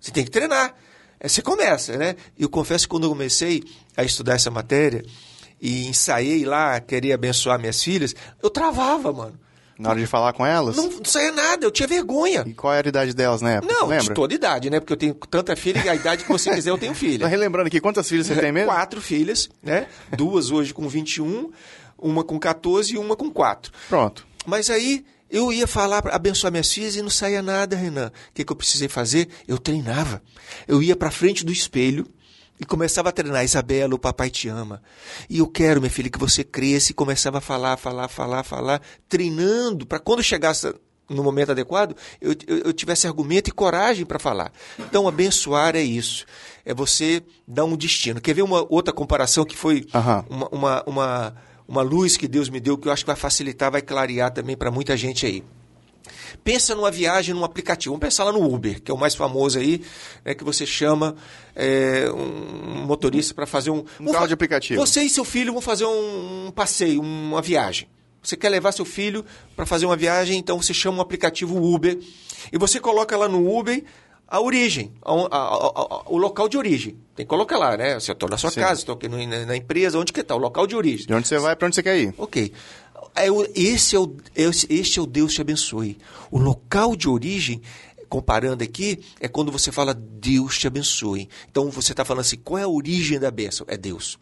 Você 0.00 0.10
tem 0.10 0.24
que 0.24 0.30
treinar. 0.30 0.74
Aí 1.20 1.28
você 1.28 1.42
começa, 1.42 1.96
né? 1.96 2.16
E 2.38 2.42
eu 2.42 2.48
confesso 2.48 2.84
que 2.86 2.90
quando 2.90 3.04
eu 3.04 3.10
comecei 3.10 3.62
a 3.96 4.02
estudar 4.02 4.34
essa 4.34 4.50
matéria 4.50 5.04
e 5.60 5.86
ensaiei 5.86 6.44
lá, 6.44 6.80
queria 6.80 7.14
abençoar 7.14 7.58
minhas 7.58 7.82
filhas, 7.82 8.14
eu 8.42 8.48
travava, 8.48 9.12
mano. 9.12 9.38
Na 9.78 9.90
hora 9.90 9.98
de 9.98 10.06
falar 10.06 10.34
com 10.34 10.44
elas? 10.44 10.76
Não, 10.76 10.90
não 10.90 11.04
saía 11.04 11.32
nada, 11.32 11.64
eu 11.64 11.70
tinha 11.70 11.88
vergonha. 11.88 12.44
E 12.46 12.52
qual 12.52 12.74
era 12.74 12.86
a 12.86 12.90
idade 12.90 13.14
delas 13.14 13.40
na 13.40 13.52
época? 13.52 13.72
Não, 13.72 13.96
de 13.96 14.10
toda 14.12 14.34
idade, 14.34 14.68
né? 14.68 14.78
Porque 14.78 14.92
eu 14.92 14.96
tenho 14.96 15.14
tanta 15.14 15.56
filha 15.56 15.82
e 15.82 15.88
a 15.88 15.94
idade 15.94 16.22
que 16.22 16.30
você 16.30 16.50
quiser 16.50 16.70
eu 16.70 16.76
tenho 16.76 16.94
filha. 16.94 17.20
Mas 17.24 17.30
relembrando 17.30 17.66
aqui, 17.66 17.80
quantas 17.80 18.06
filhas 18.06 18.26
você 18.26 18.36
tem 18.36 18.52
mesmo? 18.52 18.70
Quatro 18.70 19.00
filhas, 19.00 19.48
né? 19.62 19.86
Duas 20.14 20.50
hoje 20.50 20.74
com 20.74 20.86
21, 20.86 21.50
uma 21.98 22.22
com 22.22 22.38
14 22.38 22.92
e 22.92 22.98
uma 22.98 23.16
com 23.16 23.30
4. 23.30 23.72
Pronto. 23.88 24.26
Mas 24.44 24.68
aí 24.68 25.02
eu 25.30 25.52
ia 25.52 25.66
falar, 25.66 26.02
abençoar 26.08 26.50
minhas 26.50 26.72
filhas 26.72 26.96
e 26.96 27.02
não 27.02 27.10
saía 27.10 27.40
nada, 27.40 27.76
Renan. 27.76 28.08
O 28.08 28.34
que, 28.34 28.44
que 28.44 28.52
eu 28.52 28.56
precisei 28.56 28.88
fazer? 28.88 29.28
Eu 29.46 29.58
treinava. 29.58 30.20
Eu 30.66 30.82
ia 30.82 30.96
para 30.96 31.10
frente 31.10 31.44
do 31.44 31.52
espelho 31.52 32.06
e 32.58 32.64
começava 32.64 33.10
a 33.10 33.12
treinar. 33.12 33.44
Isabela, 33.44 33.94
o 33.94 33.98
papai 33.98 34.28
te 34.28 34.48
ama. 34.48 34.82
E 35.28 35.38
eu 35.38 35.46
quero, 35.46 35.80
minha 35.80 35.90
filha, 35.90 36.10
que 36.10 36.18
você 36.18 36.42
cresça. 36.42 36.90
E 36.90 36.94
começava 36.94 37.38
a 37.38 37.40
falar, 37.40 37.76
falar, 37.76 38.08
falar, 38.08 38.42
falar, 38.42 38.82
treinando 39.08 39.86
para 39.86 40.00
quando 40.00 40.22
chegasse 40.22 40.74
no 41.08 41.24
momento 41.24 41.50
adequado, 41.50 41.96
eu, 42.20 42.34
eu, 42.46 42.58
eu 42.58 42.72
tivesse 42.72 43.06
argumento 43.06 43.50
e 43.50 43.52
coragem 43.52 44.06
para 44.06 44.18
falar. 44.18 44.52
Então, 44.78 45.08
abençoar 45.08 45.74
é 45.74 45.82
isso. 45.82 46.24
É 46.64 46.72
você 46.72 47.22
dar 47.46 47.64
um 47.64 47.76
destino. 47.76 48.20
Quer 48.20 48.34
ver 48.34 48.42
uma 48.42 48.64
outra 48.68 48.92
comparação 48.92 49.44
que 49.44 49.56
foi 49.56 49.86
uhum. 49.92 50.24
uma, 50.28 50.48
uma, 50.48 50.84
uma 50.86 51.36
uma 51.70 51.82
luz 51.82 52.16
que 52.16 52.26
Deus 52.26 52.48
me 52.48 52.58
deu 52.58 52.76
que 52.76 52.88
eu 52.88 52.92
acho 52.92 53.04
que 53.04 53.06
vai 53.06 53.16
facilitar, 53.16 53.70
vai 53.70 53.80
clarear 53.80 54.32
também 54.32 54.56
para 54.56 54.72
muita 54.72 54.96
gente 54.96 55.24
aí. 55.24 55.44
Pensa 56.42 56.74
numa 56.74 56.90
viagem 56.90 57.32
num 57.32 57.44
aplicativo. 57.44 57.94
Vamos 57.94 58.00
pensar 58.00 58.24
lá 58.24 58.32
no 58.32 58.42
Uber, 58.42 58.82
que 58.82 58.90
é 58.90 58.94
o 58.94 58.98
mais 58.98 59.14
famoso 59.14 59.56
aí, 59.56 59.80
né, 60.24 60.34
que 60.34 60.42
você 60.42 60.66
chama 60.66 61.14
é, 61.54 62.10
um 62.10 62.84
motorista 62.84 63.32
para 63.34 63.46
fazer 63.46 63.70
um. 63.70 63.84
Um 64.00 64.10
carro 64.10 64.26
de 64.26 64.34
aplicativo. 64.34 64.84
Você 64.84 65.02
e 65.02 65.08
seu 65.08 65.24
filho 65.24 65.52
vão 65.52 65.62
fazer 65.62 65.84
um, 65.84 66.46
um 66.48 66.50
passeio, 66.50 67.00
uma 67.00 67.40
viagem. 67.40 67.86
Você 68.20 68.36
quer 68.36 68.48
levar 68.48 68.72
seu 68.72 68.84
filho 68.84 69.24
para 69.54 69.64
fazer 69.64 69.86
uma 69.86 69.96
viagem, 69.96 70.38
então 70.38 70.60
você 70.60 70.74
chama 70.74 70.98
um 70.98 71.00
aplicativo 71.00 71.56
Uber 71.56 71.96
e 72.52 72.58
você 72.58 72.80
coloca 72.80 73.16
lá 73.16 73.28
no 73.28 73.48
Uber 73.48 73.84
a 74.30 74.40
origem, 74.40 74.92
a, 75.02 75.12
a, 75.12 76.02
o 76.06 76.16
local 76.16 76.48
de 76.48 76.56
origem. 76.56 76.96
Tem 77.16 77.26
que 77.26 77.28
colocar 77.30 77.58
lá, 77.58 77.76
né? 77.76 77.98
Se 77.98 78.12
eu 78.12 78.12
estou 78.12 78.28
na 78.28 78.38
sua 78.38 78.50
Sim. 78.50 78.60
casa, 78.60 78.80
estou 78.80 78.94
aqui 78.94 79.08
na, 79.08 79.44
na, 79.44 79.56
empresa, 79.56 79.98
onde 79.98 80.12
que 80.12 80.20
está? 80.20 80.36
O 80.36 80.38
local 80.38 80.68
de 80.68 80.76
origem. 80.76 81.04
De 81.04 81.12
onde 81.12 81.26
você 81.26 81.36
vai, 81.38 81.56
para 81.56 81.66
onde 81.66 81.74
você 81.74 81.82
quer 81.82 81.98
ir. 81.98 82.14
Ok. 82.16 82.52
É 83.16 83.26
esse 83.56 83.96
é 83.96 83.98
o, 83.98 84.16
este 84.36 85.00
é 85.00 85.02
o 85.02 85.06
Deus 85.06 85.34
te 85.34 85.40
abençoe. 85.40 85.98
O 86.30 86.38
local 86.38 86.94
de 86.94 87.08
origem, 87.08 87.60
comparando 88.08 88.62
aqui, 88.62 89.00
é 89.18 89.26
quando 89.26 89.50
você 89.50 89.72
fala 89.72 89.92
Deus 89.92 90.56
te 90.56 90.68
abençoe. 90.68 91.28
Então 91.50 91.68
você 91.68 91.92
está 91.92 92.04
falando 92.04 92.20
assim, 92.20 92.36
qual 92.36 92.58
é 92.58 92.62
a 92.62 92.68
origem 92.68 93.18
da 93.18 93.32
bênção? 93.32 93.66
É 93.68 93.76
Deus. 93.76 94.16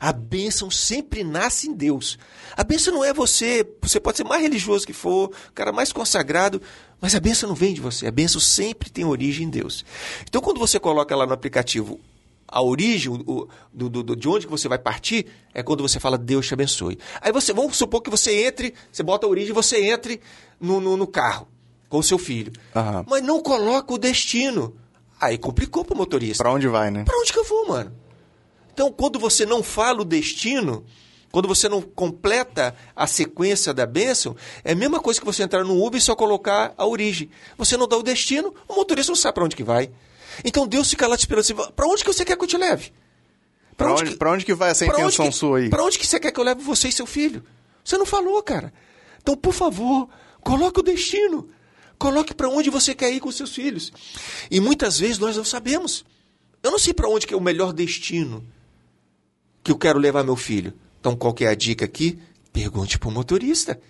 A 0.00 0.12
bênção 0.12 0.70
sempre 0.70 1.24
nasce 1.24 1.68
em 1.68 1.74
Deus. 1.74 2.18
A 2.56 2.64
bênção 2.64 2.92
não 2.92 3.04
é 3.04 3.12
você, 3.12 3.66
você 3.80 4.00
pode 4.00 4.16
ser 4.16 4.24
mais 4.24 4.42
religioso 4.42 4.86
que 4.86 4.92
for, 4.92 5.30
o 5.48 5.52
cara 5.52 5.72
mais 5.72 5.92
consagrado, 5.92 6.60
mas 7.00 7.14
a 7.14 7.20
bênção 7.20 7.48
não 7.48 7.56
vem 7.56 7.74
de 7.74 7.80
você. 7.80 8.06
A 8.06 8.10
bênção 8.10 8.40
sempre 8.40 8.90
tem 8.90 9.04
origem 9.04 9.46
em 9.46 9.50
Deus. 9.50 9.84
Então, 10.28 10.40
quando 10.40 10.58
você 10.58 10.78
coloca 10.78 11.14
lá 11.16 11.26
no 11.26 11.32
aplicativo 11.32 12.00
a 12.52 12.62
origem 12.62 13.10
o, 13.10 13.48
do, 13.72 13.88
do, 13.88 14.14
de 14.14 14.28
onde 14.28 14.46
que 14.46 14.50
você 14.50 14.68
vai 14.68 14.78
partir, 14.78 15.26
é 15.54 15.62
quando 15.62 15.82
você 15.82 15.98
fala 15.98 16.18
Deus 16.18 16.46
te 16.46 16.52
abençoe. 16.52 16.98
Aí 17.20 17.32
você, 17.32 17.52
vamos 17.52 17.76
supor 17.76 18.02
que 18.02 18.10
você 18.10 18.44
entre, 18.44 18.74
você 18.92 19.02
bota 19.02 19.26
a 19.26 19.30
origem 19.30 19.50
e 19.50 19.54
você 19.54 19.90
entre 19.90 20.20
no, 20.60 20.78
no, 20.78 20.96
no 20.96 21.06
carro 21.06 21.48
com 21.88 21.98
o 21.98 22.02
seu 22.02 22.18
filho. 22.18 22.52
Mas 23.08 23.22
não 23.22 23.40
coloca 23.40 23.94
o 23.94 23.98
destino. 23.98 24.76
Aí 25.18 25.38
complicou 25.38 25.84
para 25.84 25.94
o 25.94 25.96
motorista. 25.96 26.42
Para 26.42 26.52
onde 26.52 26.68
vai, 26.68 26.90
né? 26.90 27.04
Para 27.04 27.16
onde 27.18 27.32
que 27.32 27.38
eu 27.38 27.44
vou, 27.44 27.68
mano? 27.68 27.92
Então, 28.72 28.90
quando 28.90 29.18
você 29.18 29.44
não 29.44 29.62
fala 29.62 30.00
o 30.02 30.04
destino, 30.04 30.84
quando 31.32 31.48
você 31.48 31.68
não 31.68 31.80
completa 31.80 32.76
a 32.94 33.06
sequência 33.06 33.72
da 33.72 33.86
bênção, 33.86 34.36
é 34.62 34.72
a 34.72 34.76
mesma 34.76 35.00
coisa 35.00 35.18
que 35.18 35.26
você 35.26 35.42
entrar 35.42 35.64
no 35.64 35.84
Uber 35.84 35.98
e 35.98 36.02
só 36.02 36.14
colocar 36.14 36.74
a 36.76 36.86
origem. 36.86 37.30
Você 37.56 37.76
não 37.76 37.88
dá 37.88 37.96
o 37.96 38.02
destino, 38.02 38.54
o 38.68 38.74
motorista 38.74 39.10
não 39.10 39.16
sabe 39.16 39.34
para 39.34 39.44
onde 39.44 39.56
que 39.56 39.64
vai. 39.64 39.90
Então 40.44 40.66
Deus 40.66 40.90
fica 40.90 41.06
lá 41.06 41.16
te 41.16 41.20
esperando 41.20 41.40
assim, 41.40 41.54
para 41.54 41.86
onde 41.86 42.04
que 42.04 42.12
você 42.12 42.24
quer 42.24 42.36
que 42.36 42.44
eu 42.44 42.48
te 42.48 42.56
leve? 42.58 42.92
Para 43.76 43.92
onde, 43.92 44.02
onde, 44.02 44.16
que, 44.16 44.24
onde 44.24 44.44
que 44.44 44.54
vai 44.54 44.70
essa 44.70 44.84
intenção 44.84 45.26
que, 45.26 45.32
sua 45.32 45.58
aí? 45.58 45.70
Para 45.70 45.82
onde 45.82 45.98
que 45.98 46.06
você 46.06 46.20
quer 46.20 46.30
que 46.30 46.38
eu 46.38 46.44
leve 46.44 46.62
você 46.62 46.88
e 46.88 46.92
seu 46.92 47.06
filho? 47.06 47.42
Você 47.82 47.96
não 47.96 48.06
falou, 48.06 48.42
cara. 48.42 48.72
Então, 49.20 49.34
por 49.34 49.52
favor, 49.52 50.08
coloque 50.42 50.80
o 50.80 50.82
destino. 50.82 51.48
Coloque 51.98 52.34
para 52.34 52.48
onde 52.48 52.68
você 52.68 52.94
quer 52.94 53.10
ir 53.10 53.20
com 53.20 53.30
seus 53.30 53.54
filhos. 53.54 53.90
E 54.50 54.60
muitas 54.60 54.98
vezes 54.98 55.18
nós 55.18 55.36
não 55.36 55.44
sabemos. 55.44 56.04
Eu 56.62 56.70
não 56.70 56.78
sei 56.78 56.92
para 56.92 57.08
onde 57.08 57.26
que 57.26 57.32
é 57.32 57.36
o 57.36 57.40
melhor 57.40 57.72
destino 57.72 58.46
que 59.62 59.70
eu 59.70 59.78
quero 59.78 59.98
levar 59.98 60.24
meu 60.24 60.36
filho. 60.36 60.72
Então, 61.00 61.16
qual 61.16 61.34
que 61.34 61.44
é 61.44 61.48
a 61.48 61.54
dica 61.54 61.84
aqui? 61.84 62.18
Pergunte 62.52 62.98
para 62.98 63.08
o 63.08 63.12
motorista. 63.12 63.80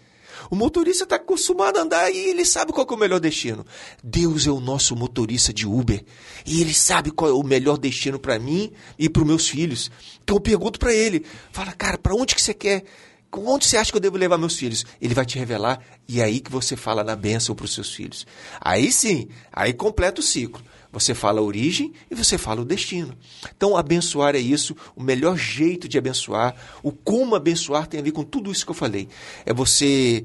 O 0.50 0.56
motorista 0.56 1.04
está 1.04 1.16
acostumado 1.16 1.78
a 1.78 1.82
andar 1.82 2.10
e 2.10 2.16
ele 2.16 2.44
sabe 2.44 2.72
qual 2.72 2.86
é 2.88 2.92
o 2.92 2.96
melhor 2.96 3.20
destino. 3.20 3.64
Deus 4.02 4.46
é 4.46 4.50
o 4.50 4.60
nosso 4.60 4.96
motorista 4.96 5.52
de 5.52 5.66
Uber. 5.66 6.04
E 6.44 6.60
ele 6.60 6.74
sabe 6.74 7.10
qual 7.10 7.30
é 7.30 7.34
o 7.34 7.42
melhor 7.42 7.78
destino 7.78 8.18
para 8.18 8.38
mim 8.38 8.72
e 8.98 9.08
para 9.08 9.22
os 9.22 9.26
meus 9.26 9.48
filhos. 9.48 9.90
Então 10.22 10.36
eu 10.36 10.40
pergunto 10.40 10.78
para 10.78 10.92
ele: 10.92 11.24
fala, 11.52 11.72
cara, 11.72 11.98
para 11.98 12.14
onde 12.14 12.34
que 12.34 12.42
você 12.42 12.54
quer? 12.54 12.84
Onde 13.34 13.64
você 13.64 13.78
acha 13.78 13.90
que 13.90 13.96
eu 13.96 14.00
devo 14.00 14.18
levar 14.18 14.36
meus 14.36 14.56
filhos? 14.56 14.84
Ele 15.00 15.14
vai 15.14 15.24
te 15.24 15.38
revelar 15.38 15.80
e 16.06 16.20
é 16.20 16.24
aí 16.24 16.38
que 16.38 16.52
você 16.52 16.76
fala 16.76 17.02
na 17.02 17.16
bênção 17.16 17.54
para 17.54 17.64
os 17.64 17.72
seus 17.72 17.94
filhos. 17.94 18.26
Aí 18.60 18.92
sim, 18.92 19.28
aí 19.50 19.72
completa 19.72 20.20
o 20.20 20.24
ciclo. 20.24 20.62
Você 20.92 21.14
fala 21.14 21.40
a 21.40 21.42
origem 21.42 21.92
e 22.10 22.14
você 22.14 22.36
fala 22.36 22.60
o 22.60 22.64
destino. 22.64 23.16
Então, 23.56 23.76
abençoar 23.76 24.34
é 24.36 24.38
isso. 24.38 24.76
O 24.94 25.02
melhor 25.02 25.38
jeito 25.38 25.88
de 25.88 25.96
abençoar, 25.96 26.54
o 26.82 26.92
como 26.92 27.34
abençoar 27.34 27.86
tem 27.86 27.98
a 27.98 28.02
ver 28.02 28.12
com 28.12 28.22
tudo 28.22 28.52
isso 28.52 28.64
que 28.64 28.70
eu 28.70 28.74
falei. 28.74 29.08
É 29.46 29.54
você 29.54 30.24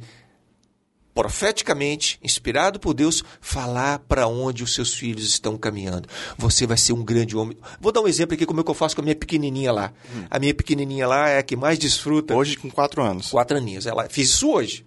profeticamente, 1.17 2.19
inspirado 2.21 2.79
por 2.79 2.93
Deus, 2.93 3.23
falar 3.41 3.97
para 3.97 4.27
onde 4.27 4.63
os 4.63 4.75
seus 4.75 4.93
filhos 4.93 5.25
estão 5.25 5.57
caminhando. 5.57 6.07
Você 6.37 6.67
vai 6.67 6.77
ser 6.77 6.93
um 6.93 7.03
grande 7.03 7.35
homem. 7.35 7.57
Vou 7.81 7.91
dar 7.91 8.01
um 8.01 8.07
exemplo 8.07 8.35
aqui 8.35 8.45
como 8.45 8.59
é 8.59 8.63
que 8.63 8.69
eu 8.69 8.75
faço 8.75 8.95
com 8.95 9.01
a 9.01 9.03
minha 9.03 9.15
pequenininha 9.15 9.71
lá. 9.71 9.91
Hum. 10.15 10.25
A 10.29 10.37
minha 10.37 10.53
pequenininha 10.53 11.07
lá 11.07 11.27
é 11.29 11.39
a 11.39 11.43
que 11.43 11.55
mais 11.55 11.79
desfruta. 11.79 12.35
Hoje 12.35 12.55
com 12.55 12.69
quatro 12.69 13.01
anos. 13.01 13.31
Quatro 13.31 13.57
aninhos. 13.57 13.87
Ela 13.87 14.07
fiz 14.07 14.29
isso 14.29 14.47
hoje. 14.51 14.85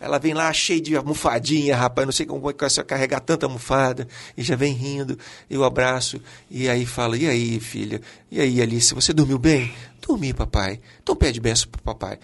Ela 0.00 0.18
vem 0.18 0.32
lá 0.32 0.50
cheia 0.52 0.80
de 0.80 0.96
almofadinha, 0.96 1.76
rapaz, 1.76 2.06
não 2.06 2.12
sei 2.12 2.24
como 2.24 2.48
é 2.48 2.52
que 2.54 2.66
vai 2.66 2.84
carregar 2.84 3.20
tanta 3.20 3.44
almofada, 3.44 4.08
e 4.36 4.42
já 4.42 4.56
vem 4.56 4.72
rindo, 4.72 5.18
eu 5.48 5.62
abraço, 5.62 6.20
e 6.50 6.68
aí 6.68 6.86
fala, 6.86 7.18
e 7.18 7.28
aí, 7.28 7.60
filha? 7.60 8.00
E 8.30 8.40
aí, 8.40 8.62
Alice, 8.62 8.94
você 8.94 9.12
dormiu 9.12 9.38
bem? 9.38 9.72
Dormi, 10.00 10.32
papai. 10.32 10.80
Então 11.02 11.14
pede 11.14 11.38
benção 11.38 11.68
pro 11.70 11.82
papai. 11.82 12.18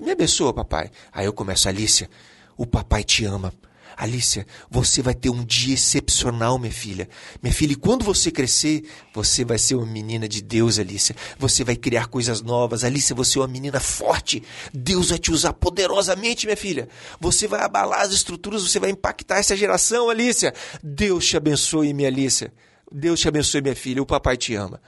Me 0.00 0.10
abençoa, 0.10 0.52
papai. 0.52 0.90
Aí 1.12 1.24
eu 1.24 1.32
começo, 1.32 1.68
Alicia, 1.68 2.10
o 2.56 2.66
papai 2.66 3.04
te 3.04 3.24
ama. 3.24 3.52
Alicia, 3.96 4.46
você 4.70 5.02
vai 5.02 5.14
ter 5.14 5.30
um 5.30 5.44
dia 5.44 5.74
excepcional, 5.74 6.58
minha 6.58 6.72
filha. 6.72 7.08
Minha 7.42 7.54
filha, 7.54 7.72
e 7.72 7.76
quando 7.76 8.04
você 8.04 8.30
crescer, 8.30 8.84
você 9.14 9.44
vai 9.44 9.58
ser 9.58 9.74
uma 9.74 9.86
menina 9.86 10.28
de 10.28 10.42
Deus, 10.42 10.78
Alicia. 10.78 11.14
Você 11.38 11.64
vai 11.64 11.76
criar 11.76 12.06
coisas 12.06 12.40
novas. 12.40 12.84
Alicia, 12.84 13.14
você 13.14 13.38
é 13.38 13.42
uma 13.42 13.48
menina 13.48 13.80
forte. 13.80 14.42
Deus 14.72 15.10
vai 15.10 15.18
te 15.18 15.30
usar 15.30 15.52
poderosamente, 15.52 16.46
minha 16.46 16.56
filha. 16.56 16.88
Você 17.20 17.46
vai 17.46 17.60
abalar 17.60 18.00
as 18.00 18.12
estruturas, 18.12 18.62
você 18.62 18.78
vai 18.78 18.90
impactar 18.90 19.38
essa 19.38 19.56
geração, 19.56 20.08
Alicia. 20.08 20.52
Deus 20.82 21.26
te 21.26 21.36
abençoe, 21.36 21.92
minha 21.92 22.08
Alicia. 22.08 22.52
Deus 22.90 23.20
te 23.20 23.28
abençoe, 23.28 23.62
minha 23.62 23.76
filha. 23.76 24.02
O 24.02 24.06
papai 24.06 24.36
te 24.36 24.54
ama. 24.54 24.80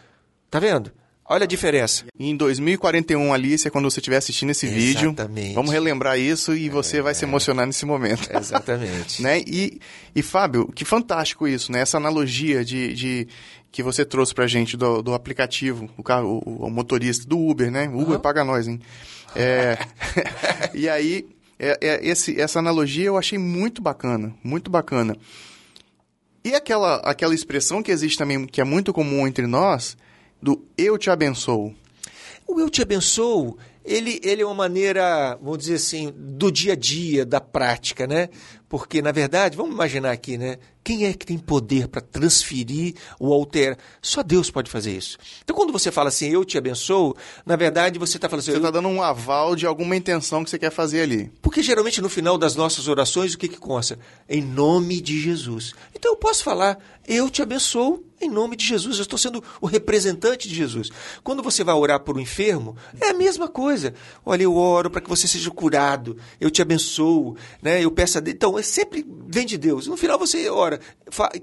Tá 0.50 0.58
vendo? 0.58 0.92
Olha 1.26 1.44
a 1.44 1.46
diferença. 1.46 2.04
Em 2.18 2.36
2041, 2.36 3.32
Alice, 3.32 3.70
quando 3.70 3.90
você 3.90 3.98
estiver 3.98 4.18
assistindo 4.18 4.50
esse 4.50 4.66
Exatamente. 4.66 5.46
vídeo, 5.46 5.54
vamos 5.54 5.72
relembrar 5.72 6.18
isso 6.18 6.54
e 6.54 6.68
você 6.68 6.98
é, 6.98 7.02
vai 7.02 7.14
se 7.14 7.24
emocionar 7.24 7.66
nesse 7.66 7.86
momento. 7.86 8.28
Exatamente. 8.30 9.20
né? 9.22 9.40
e, 9.40 9.80
e, 10.14 10.22
Fábio, 10.22 10.70
que 10.74 10.84
fantástico 10.84 11.48
isso, 11.48 11.72
né? 11.72 11.80
Essa 11.80 11.96
analogia 11.96 12.62
de, 12.62 12.92
de 12.92 13.28
que 13.72 13.82
você 13.82 14.04
trouxe 14.04 14.34
pra 14.34 14.46
gente 14.46 14.76
do, 14.76 15.00
do 15.00 15.14
aplicativo, 15.14 15.88
o, 15.96 16.02
carro, 16.02 16.42
o, 16.44 16.66
o, 16.66 16.70
motorista 16.70 17.26
do 17.26 17.38
Uber, 17.38 17.70
né? 17.70 17.88
Uber 17.88 18.16
uhum. 18.16 18.20
paga 18.20 18.44
nós, 18.44 18.68
hein? 18.68 18.78
É, 19.34 19.78
e 20.74 20.90
aí, 20.90 21.26
é, 21.58 21.78
é, 21.80 22.06
esse, 22.06 22.38
essa 22.38 22.58
analogia 22.58 23.06
eu 23.06 23.16
achei 23.16 23.38
muito 23.38 23.80
bacana, 23.80 24.34
muito 24.44 24.70
bacana. 24.70 25.16
E 26.44 26.54
aquela, 26.54 26.96
aquela 26.96 27.34
expressão 27.34 27.82
que 27.82 27.90
existe 27.90 28.18
também, 28.18 28.44
que 28.44 28.60
é 28.60 28.64
muito 28.64 28.92
comum 28.92 29.26
entre 29.26 29.46
nós, 29.46 29.96
do 30.44 30.62
eu 30.76 30.98
te 30.98 31.08
abençoo? 31.08 31.74
O 32.46 32.60
eu 32.60 32.68
te 32.68 32.82
abençoo, 32.82 33.56
ele, 33.82 34.20
ele 34.22 34.42
é 34.42 34.44
uma 34.44 34.54
maneira, 34.54 35.38
vamos 35.42 35.56
dizer 35.58 35.76
assim, 35.76 36.12
do 36.14 36.52
dia 36.52 36.74
a 36.74 36.76
dia, 36.76 37.24
da 37.24 37.40
prática, 37.40 38.06
né? 38.06 38.28
Porque, 38.68 39.02
na 39.02 39.12
verdade, 39.12 39.56
vamos 39.56 39.74
imaginar 39.74 40.10
aqui, 40.10 40.38
né? 40.38 40.58
Quem 40.84 41.06
é 41.06 41.14
que 41.14 41.24
tem 41.24 41.38
poder 41.38 41.88
para 41.88 42.02
transferir 42.02 42.94
ou 43.18 43.32
alterar? 43.32 43.78
Só 44.02 44.22
Deus 44.22 44.50
pode 44.50 44.70
fazer 44.70 44.94
isso. 44.94 45.16
Então, 45.42 45.56
quando 45.56 45.72
você 45.72 45.90
fala 45.90 46.08
assim, 46.08 46.28
eu 46.28 46.44
te 46.44 46.58
abençoo, 46.58 47.16
na 47.46 47.56
verdade 47.56 47.98
você 47.98 48.18
está 48.18 48.28
falando 48.28 48.42
assim. 48.42 48.50
Você 48.50 48.58
está 48.58 48.70
dando 48.70 48.88
um 48.88 49.02
aval 49.02 49.56
de 49.56 49.66
alguma 49.66 49.96
intenção 49.96 50.44
que 50.44 50.50
você 50.50 50.58
quer 50.58 50.70
fazer 50.70 51.00
ali. 51.00 51.32
Porque 51.40 51.62
geralmente 51.62 52.02
no 52.02 52.10
final 52.10 52.36
das 52.36 52.54
nossas 52.54 52.86
orações, 52.86 53.32
o 53.32 53.38
que, 53.38 53.48
que 53.48 53.56
consta? 53.56 53.98
Em 54.28 54.42
nome 54.42 55.00
de 55.00 55.18
Jesus. 55.18 55.72
Então 55.94 56.12
eu 56.12 56.16
posso 56.16 56.44
falar, 56.44 56.78
eu 57.06 57.30
te 57.30 57.40
abençoo 57.40 58.04
em 58.20 58.28
nome 58.28 58.56
de 58.56 58.66
Jesus. 58.66 58.96
Eu 58.96 59.02
estou 59.02 59.18
sendo 59.18 59.42
o 59.60 59.66
representante 59.66 60.48
de 60.48 60.54
Jesus. 60.54 60.90
Quando 61.22 61.42
você 61.42 61.62
vai 61.62 61.74
orar 61.74 62.00
por 62.00 62.16
um 62.16 62.20
enfermo, 62.20 62.76
é 63.00 63.10
a 63.10 63.14
mesma 63.14 63.48
coisa. 63.48 63.94
Olha, 64.24 64.42
eu 64.42 64.54
oro 64.54 64.90
para 64.90 65.00
que 65.00 65.08
você 65.08 65.26
seja 65.28 65.50
curado. 65.50 66.16
Eu 66.40 66.50
te 66.50 66.62
abençoo. 66.62 67.36
Né? 67.62 67.82
Eu 67.82 67.90
peço 67.90 68.18
a 68.18 68.20
Deus. 68.20 68.34
Então, 68.34 68.58
é 68.64 68.66
sempre 68.66 69.04
vem 69.28 69.44
de 69.44 69.58
Deus. 69.58 69.86
No 69.86 69.96
final 69.96 70.18
você 70.18 70.48
ora 70.48 70.80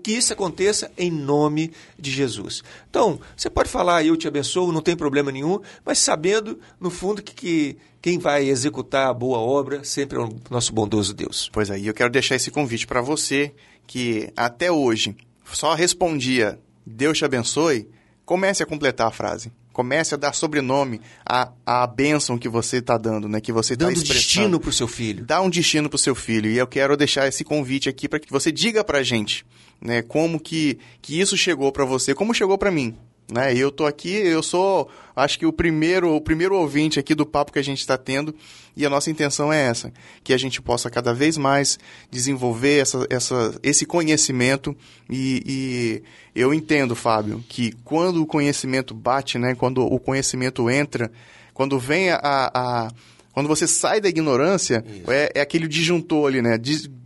que 0.03 0.11
isso 0.11 0.33
aconteça 0.33 0.91
em 0.97 1.11
nome 1.11 1.71
de 1.97 2.11
Jesus. 2.11 2.63
Então, 2.89 3.19
você 3.37 3.49
pode 3.49 3.69
falar, 3.69 4.03
eu 4.03 4.17
te 4.17 4.27
abençoo, 4.27 4.71
não 4.71 4.81
tem 4.81 4.95
problema 4.95 5.31
nenhum, 5.31 5.59
mas 5.85 5.99
sabendo, 5.99 6.59
no 6.79 6.89
fundo, 6.89 7.21
que, 7.21 7.33
que 7.33 7.77
quem 8.01 8.17
vai 8.17 8.49
executar 8.49 9.07
a 9.07 9.13
boa 9.13 9.37
obra 9.37 9.83
sempre 9.83 10.17
é 10.17 10.21
o 10.21 10.35
nosso 10.49 10.73
bondoso 10.73 11.13
Deus. 11.13 11.49
Pois 11.53 11.69
aí, 11.69 11.85
eu 11.85 11.93
quero 11.93 12.09
deixar 12.09 12.35
esse 12.35 12.49
convite 12.49 12.87
para 12.87 13.01
você 13.01 13.53
que 13.85 14.31
até 14.35 14.71
hoje 14.71 15.15
só 15.45 15.73
respondia 15.73 16.59
Deus 16.85 17.17
te 17.17 17.25
abençoe, 17.25 17.87
comece 18.25 18.63
a 18.63 18.65
completar 18.65 19.07
a 19.07 19.11
frase. 19.11 19.51
Comece 19.71 20.13
a 20.15 20.17
dar 20.17 20.33
sobrenome 20.33 20.99
à, 21.25 21.51
à 21.65 21.87
bênção 21.87 22.37
que 22.37 22.49
você 22.49 22.77
está 22.77 22.97
dando, 22.97 23.27
né? 23.27 23.39
Que 23.39 23.51
você 23.51 23.73
está 23.73 23.85
Dando 23.85 24.03
destino 24.03 24.59
para 24.59 24.69
o 24.69 24.73
seu 24.73 24.87
filho. 24.87 25.25
Dá 25.25 25.41
um 25.41 25.49
destino 25.49 25.89
para 25.89 25.95
o 25.95 25.99
seu 25.99 26.13
filho. 26.13 26.49
E 26.49 26.57
eu 26.57 26.67
quero 26.67 26.97
deixar 26.97 27.27
esse 27.27 27.43
convite 27.43 27.87
aqui 27.87 28.07
para 28.09 28.19
que 28.19 28.29
você 28.29 28.51
diga 28.51 28.83
para 28.83 28.99
a 28.99 29.03
gente, 29.03 29.45
né? 29.79 30.01
Como 30.01 30.39
que, 30.39 30.77
que 31.01 31.19
isso 31.19 31.37
chegou 31.37 31.71
para 31.71 31.85
você, 31.85 32.13
como 32.13 32.33
chegou 32.33 32.57
para 32.57 32.71
mim. 32.71 32.97
Né? 33.31 33.55
Eu 33.55 33.71
tô 33.71 33.85
aqui, 33.85 34.09
eu 34.09 34.43
sou, 34.43 34.89
acho 35.15 35.39
que 35.39 35.45
o 35.45 35.53
primeiro, 35.53 36.13
o 36.13 36.19
primeiro 36.19 36.53
ouvinte 36.55 36.99
aqui 36.99 37.15
do 37.15 37.25
papo 37.25 37.53
que 37.53 37.59
a 37.59 37.63
gente 37.63 37.79
está 37.79 37.97
tendo, 37.97 38.35
e 38.75 38.85
a 38.85 38.89
nossa 38.89 39.09
intenção 39.09 39.51
é 39.53 39.67
essa, 39.67 39.93
que 40.21 40.33
a 40.33 40.37
gente 40.37 40.61
possa 40.61 40.89
cada 40.89 41.13
vez 41.13 41.37
mais 41.37 41.79
desenvolver 42.09 42.79
essa, 42.79 43.07
essa, 43.09 43.57
esse 43.63 43.85
conhecimento 43.85 44.75
e, 45.09 46.01
e 46.35 46.39
eu 46.39 46.53
entendo, 46.53 46.93
Fábio, 46.93 47.41
que 47.47 47.71
quando 47.85 48.21
o 48.21 48.25
conhecimento 48.25 48.93
bate, 48.93 49.37
né, 49.37 49.55
quando 49.55 49.81
o 49.81 49.97
conhecimento 49.97 50.69
entra, 50.69 51.09
quando 51.53 51.79
vem 51.79 52.09
a, 52.09 52.19
a 52.21 52.91
quando 53.33 53.47
você 53.47 53.65
sai 53.65 54.01
da 54.01 54.09
ignorância, 54.09 54.83
é, 55.07 55.31
é, 55.35 55.41
aquele 55.41 55.65
disjuntor 55.65 56.27
ali, 56.27 56.41
né? 56.41 56.59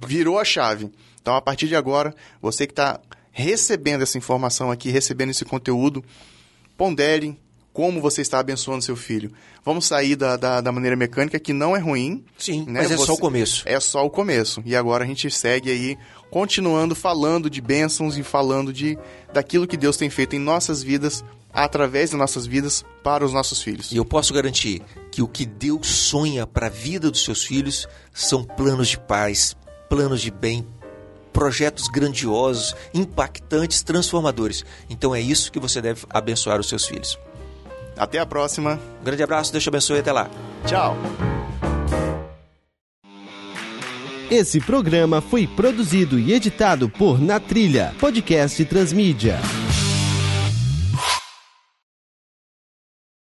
virou 0.03 0.39
a 0.39 0.43
chave. 0.43 0.89
Então, 1.21 1.35
a 1.35 1.41
partir 1.41 1.67
de 1.67 1.75
agora, 1.75 2.15
você 2.41 2.65
que 2.65 2.73
está 2.73 2.99
recebendo 3.37 4.01
essa 4.01 4.17
informação 4.17 4.71
aqui, 4.71 4.89
recebendo 4.89 5.31
esse 5.31 5.43
conteúdo, 5.43 6.01
pondere 6.77 7.37
como 7.73 7.99
você 7.99 8.21
está 8.21 8.39
abençoando 8.39 8.81
seu 8.81 8.95
filho. 8.95 9.29
Vamos 9.63 9.85
sair 9.85 10.15
da, 10.15 10.37
da, 10.37 10.61
da 10.61 10.71
maneira 10.71 10.95
mecânica, 10.95 11.37
que 11.37 11.51
não 11.51 11.75
é 11.75 11.79
ruim. 11.79 12.23
Sim, 12.37 12.61
né? 12.61 12.79
mas 12.83 12.91
é 12.91 12.95
você, 12.95 13.07
só 13.07 13.13
o 13.13 13.17
começo. 13.17 13.63
É 13.65 13.77
só 13.81 14.05
o 14.05 14.09
começo. 14.09 14.63
E 14.65 14.73
agora 14.73 15.03
a 15.03 15.07
gente 15.07 15.29
segue 15.29 15.69
aí, 15.69 15.97
continuando 16.31 16.95
falando 16.95 17.49
de 17.49 17.59
bênçãos 17.59 18.17
e 18.17 18.23
falando 18.23 18.71
de 18.71 18.97
daquilo 19.33 19.67
que 19.67 19.75
Deus 19.75 19.97
tem 19.97 20.09
feito 20.09 20.37
em 20.37 20.39
nossas 20.39 20.81
vidas, 20.81 21.21
através 21.51 22.11
das 22.11 22.19
nossas 22.19 22.45
vidas, 22.45 22.85
para 23.03 23.25
os 23.25 23.33
nossos 23.33 23.61
filhos. 23.61 23.91
E 23.91 23.97
eu 23.97 24.05
posso 24.05 24.33
garantir 24.33 24.81
que 25.11 25.21
o 25.21 25.27
que 25.27 25.45
Deus 25.45 25.87
sonha 25.87 26.47
para 26.47 26.67
a 26.67 26.69
vida 26.69 27.11
dos 27.11 27.25
seus 27.25 27.43
filhos 27.43 27.85
são 28.13 28.45
planos 28.45 28.87
de 28.87 28.97
paz, 28.97 29.57
planos 29.89 30.21
de 30.21 30.31
bem, 30.31 30.65
projetos 31.35 31.89
grandiosos, 31.89 32.73
impactantes, 32.93 33.83
transformadores. 33.83 34.63
Então 34.89 35.13
é 35.13 35.19
isso 35.19 35.51
que 35.51 35.59
você 35.59 35.81
deve 35.81 36.05
abençoar 36.09 36.61
os 36.61 36.69
seus 36.69 36.85
filhos. 36.85 37.19
Até 37.97 38.19
a 38.19 38.25
próxima. 38.25 38.79
Um 39.01 39.03
grande 39.03 39.21
abraço, 39.21 39.51
Deus 39.51 39.61
te 39.63 39.67
abençoe 39.67 39.99
até 39.99 40.13
lá. 40.13 40.29
Tchau. 40.65 40.95
Esse 44.31 44.59
programa 44.61 45.21
foi 45.21 45.45
produzido 45.45 46.17
e 46.17 46.33
editado 46.33 46.89
por 46.89 47.21
Na 47.21 47.39
Trilha, 47.39 47.93
podcast 47.99 48.63
Transmídia. 48.65 49.37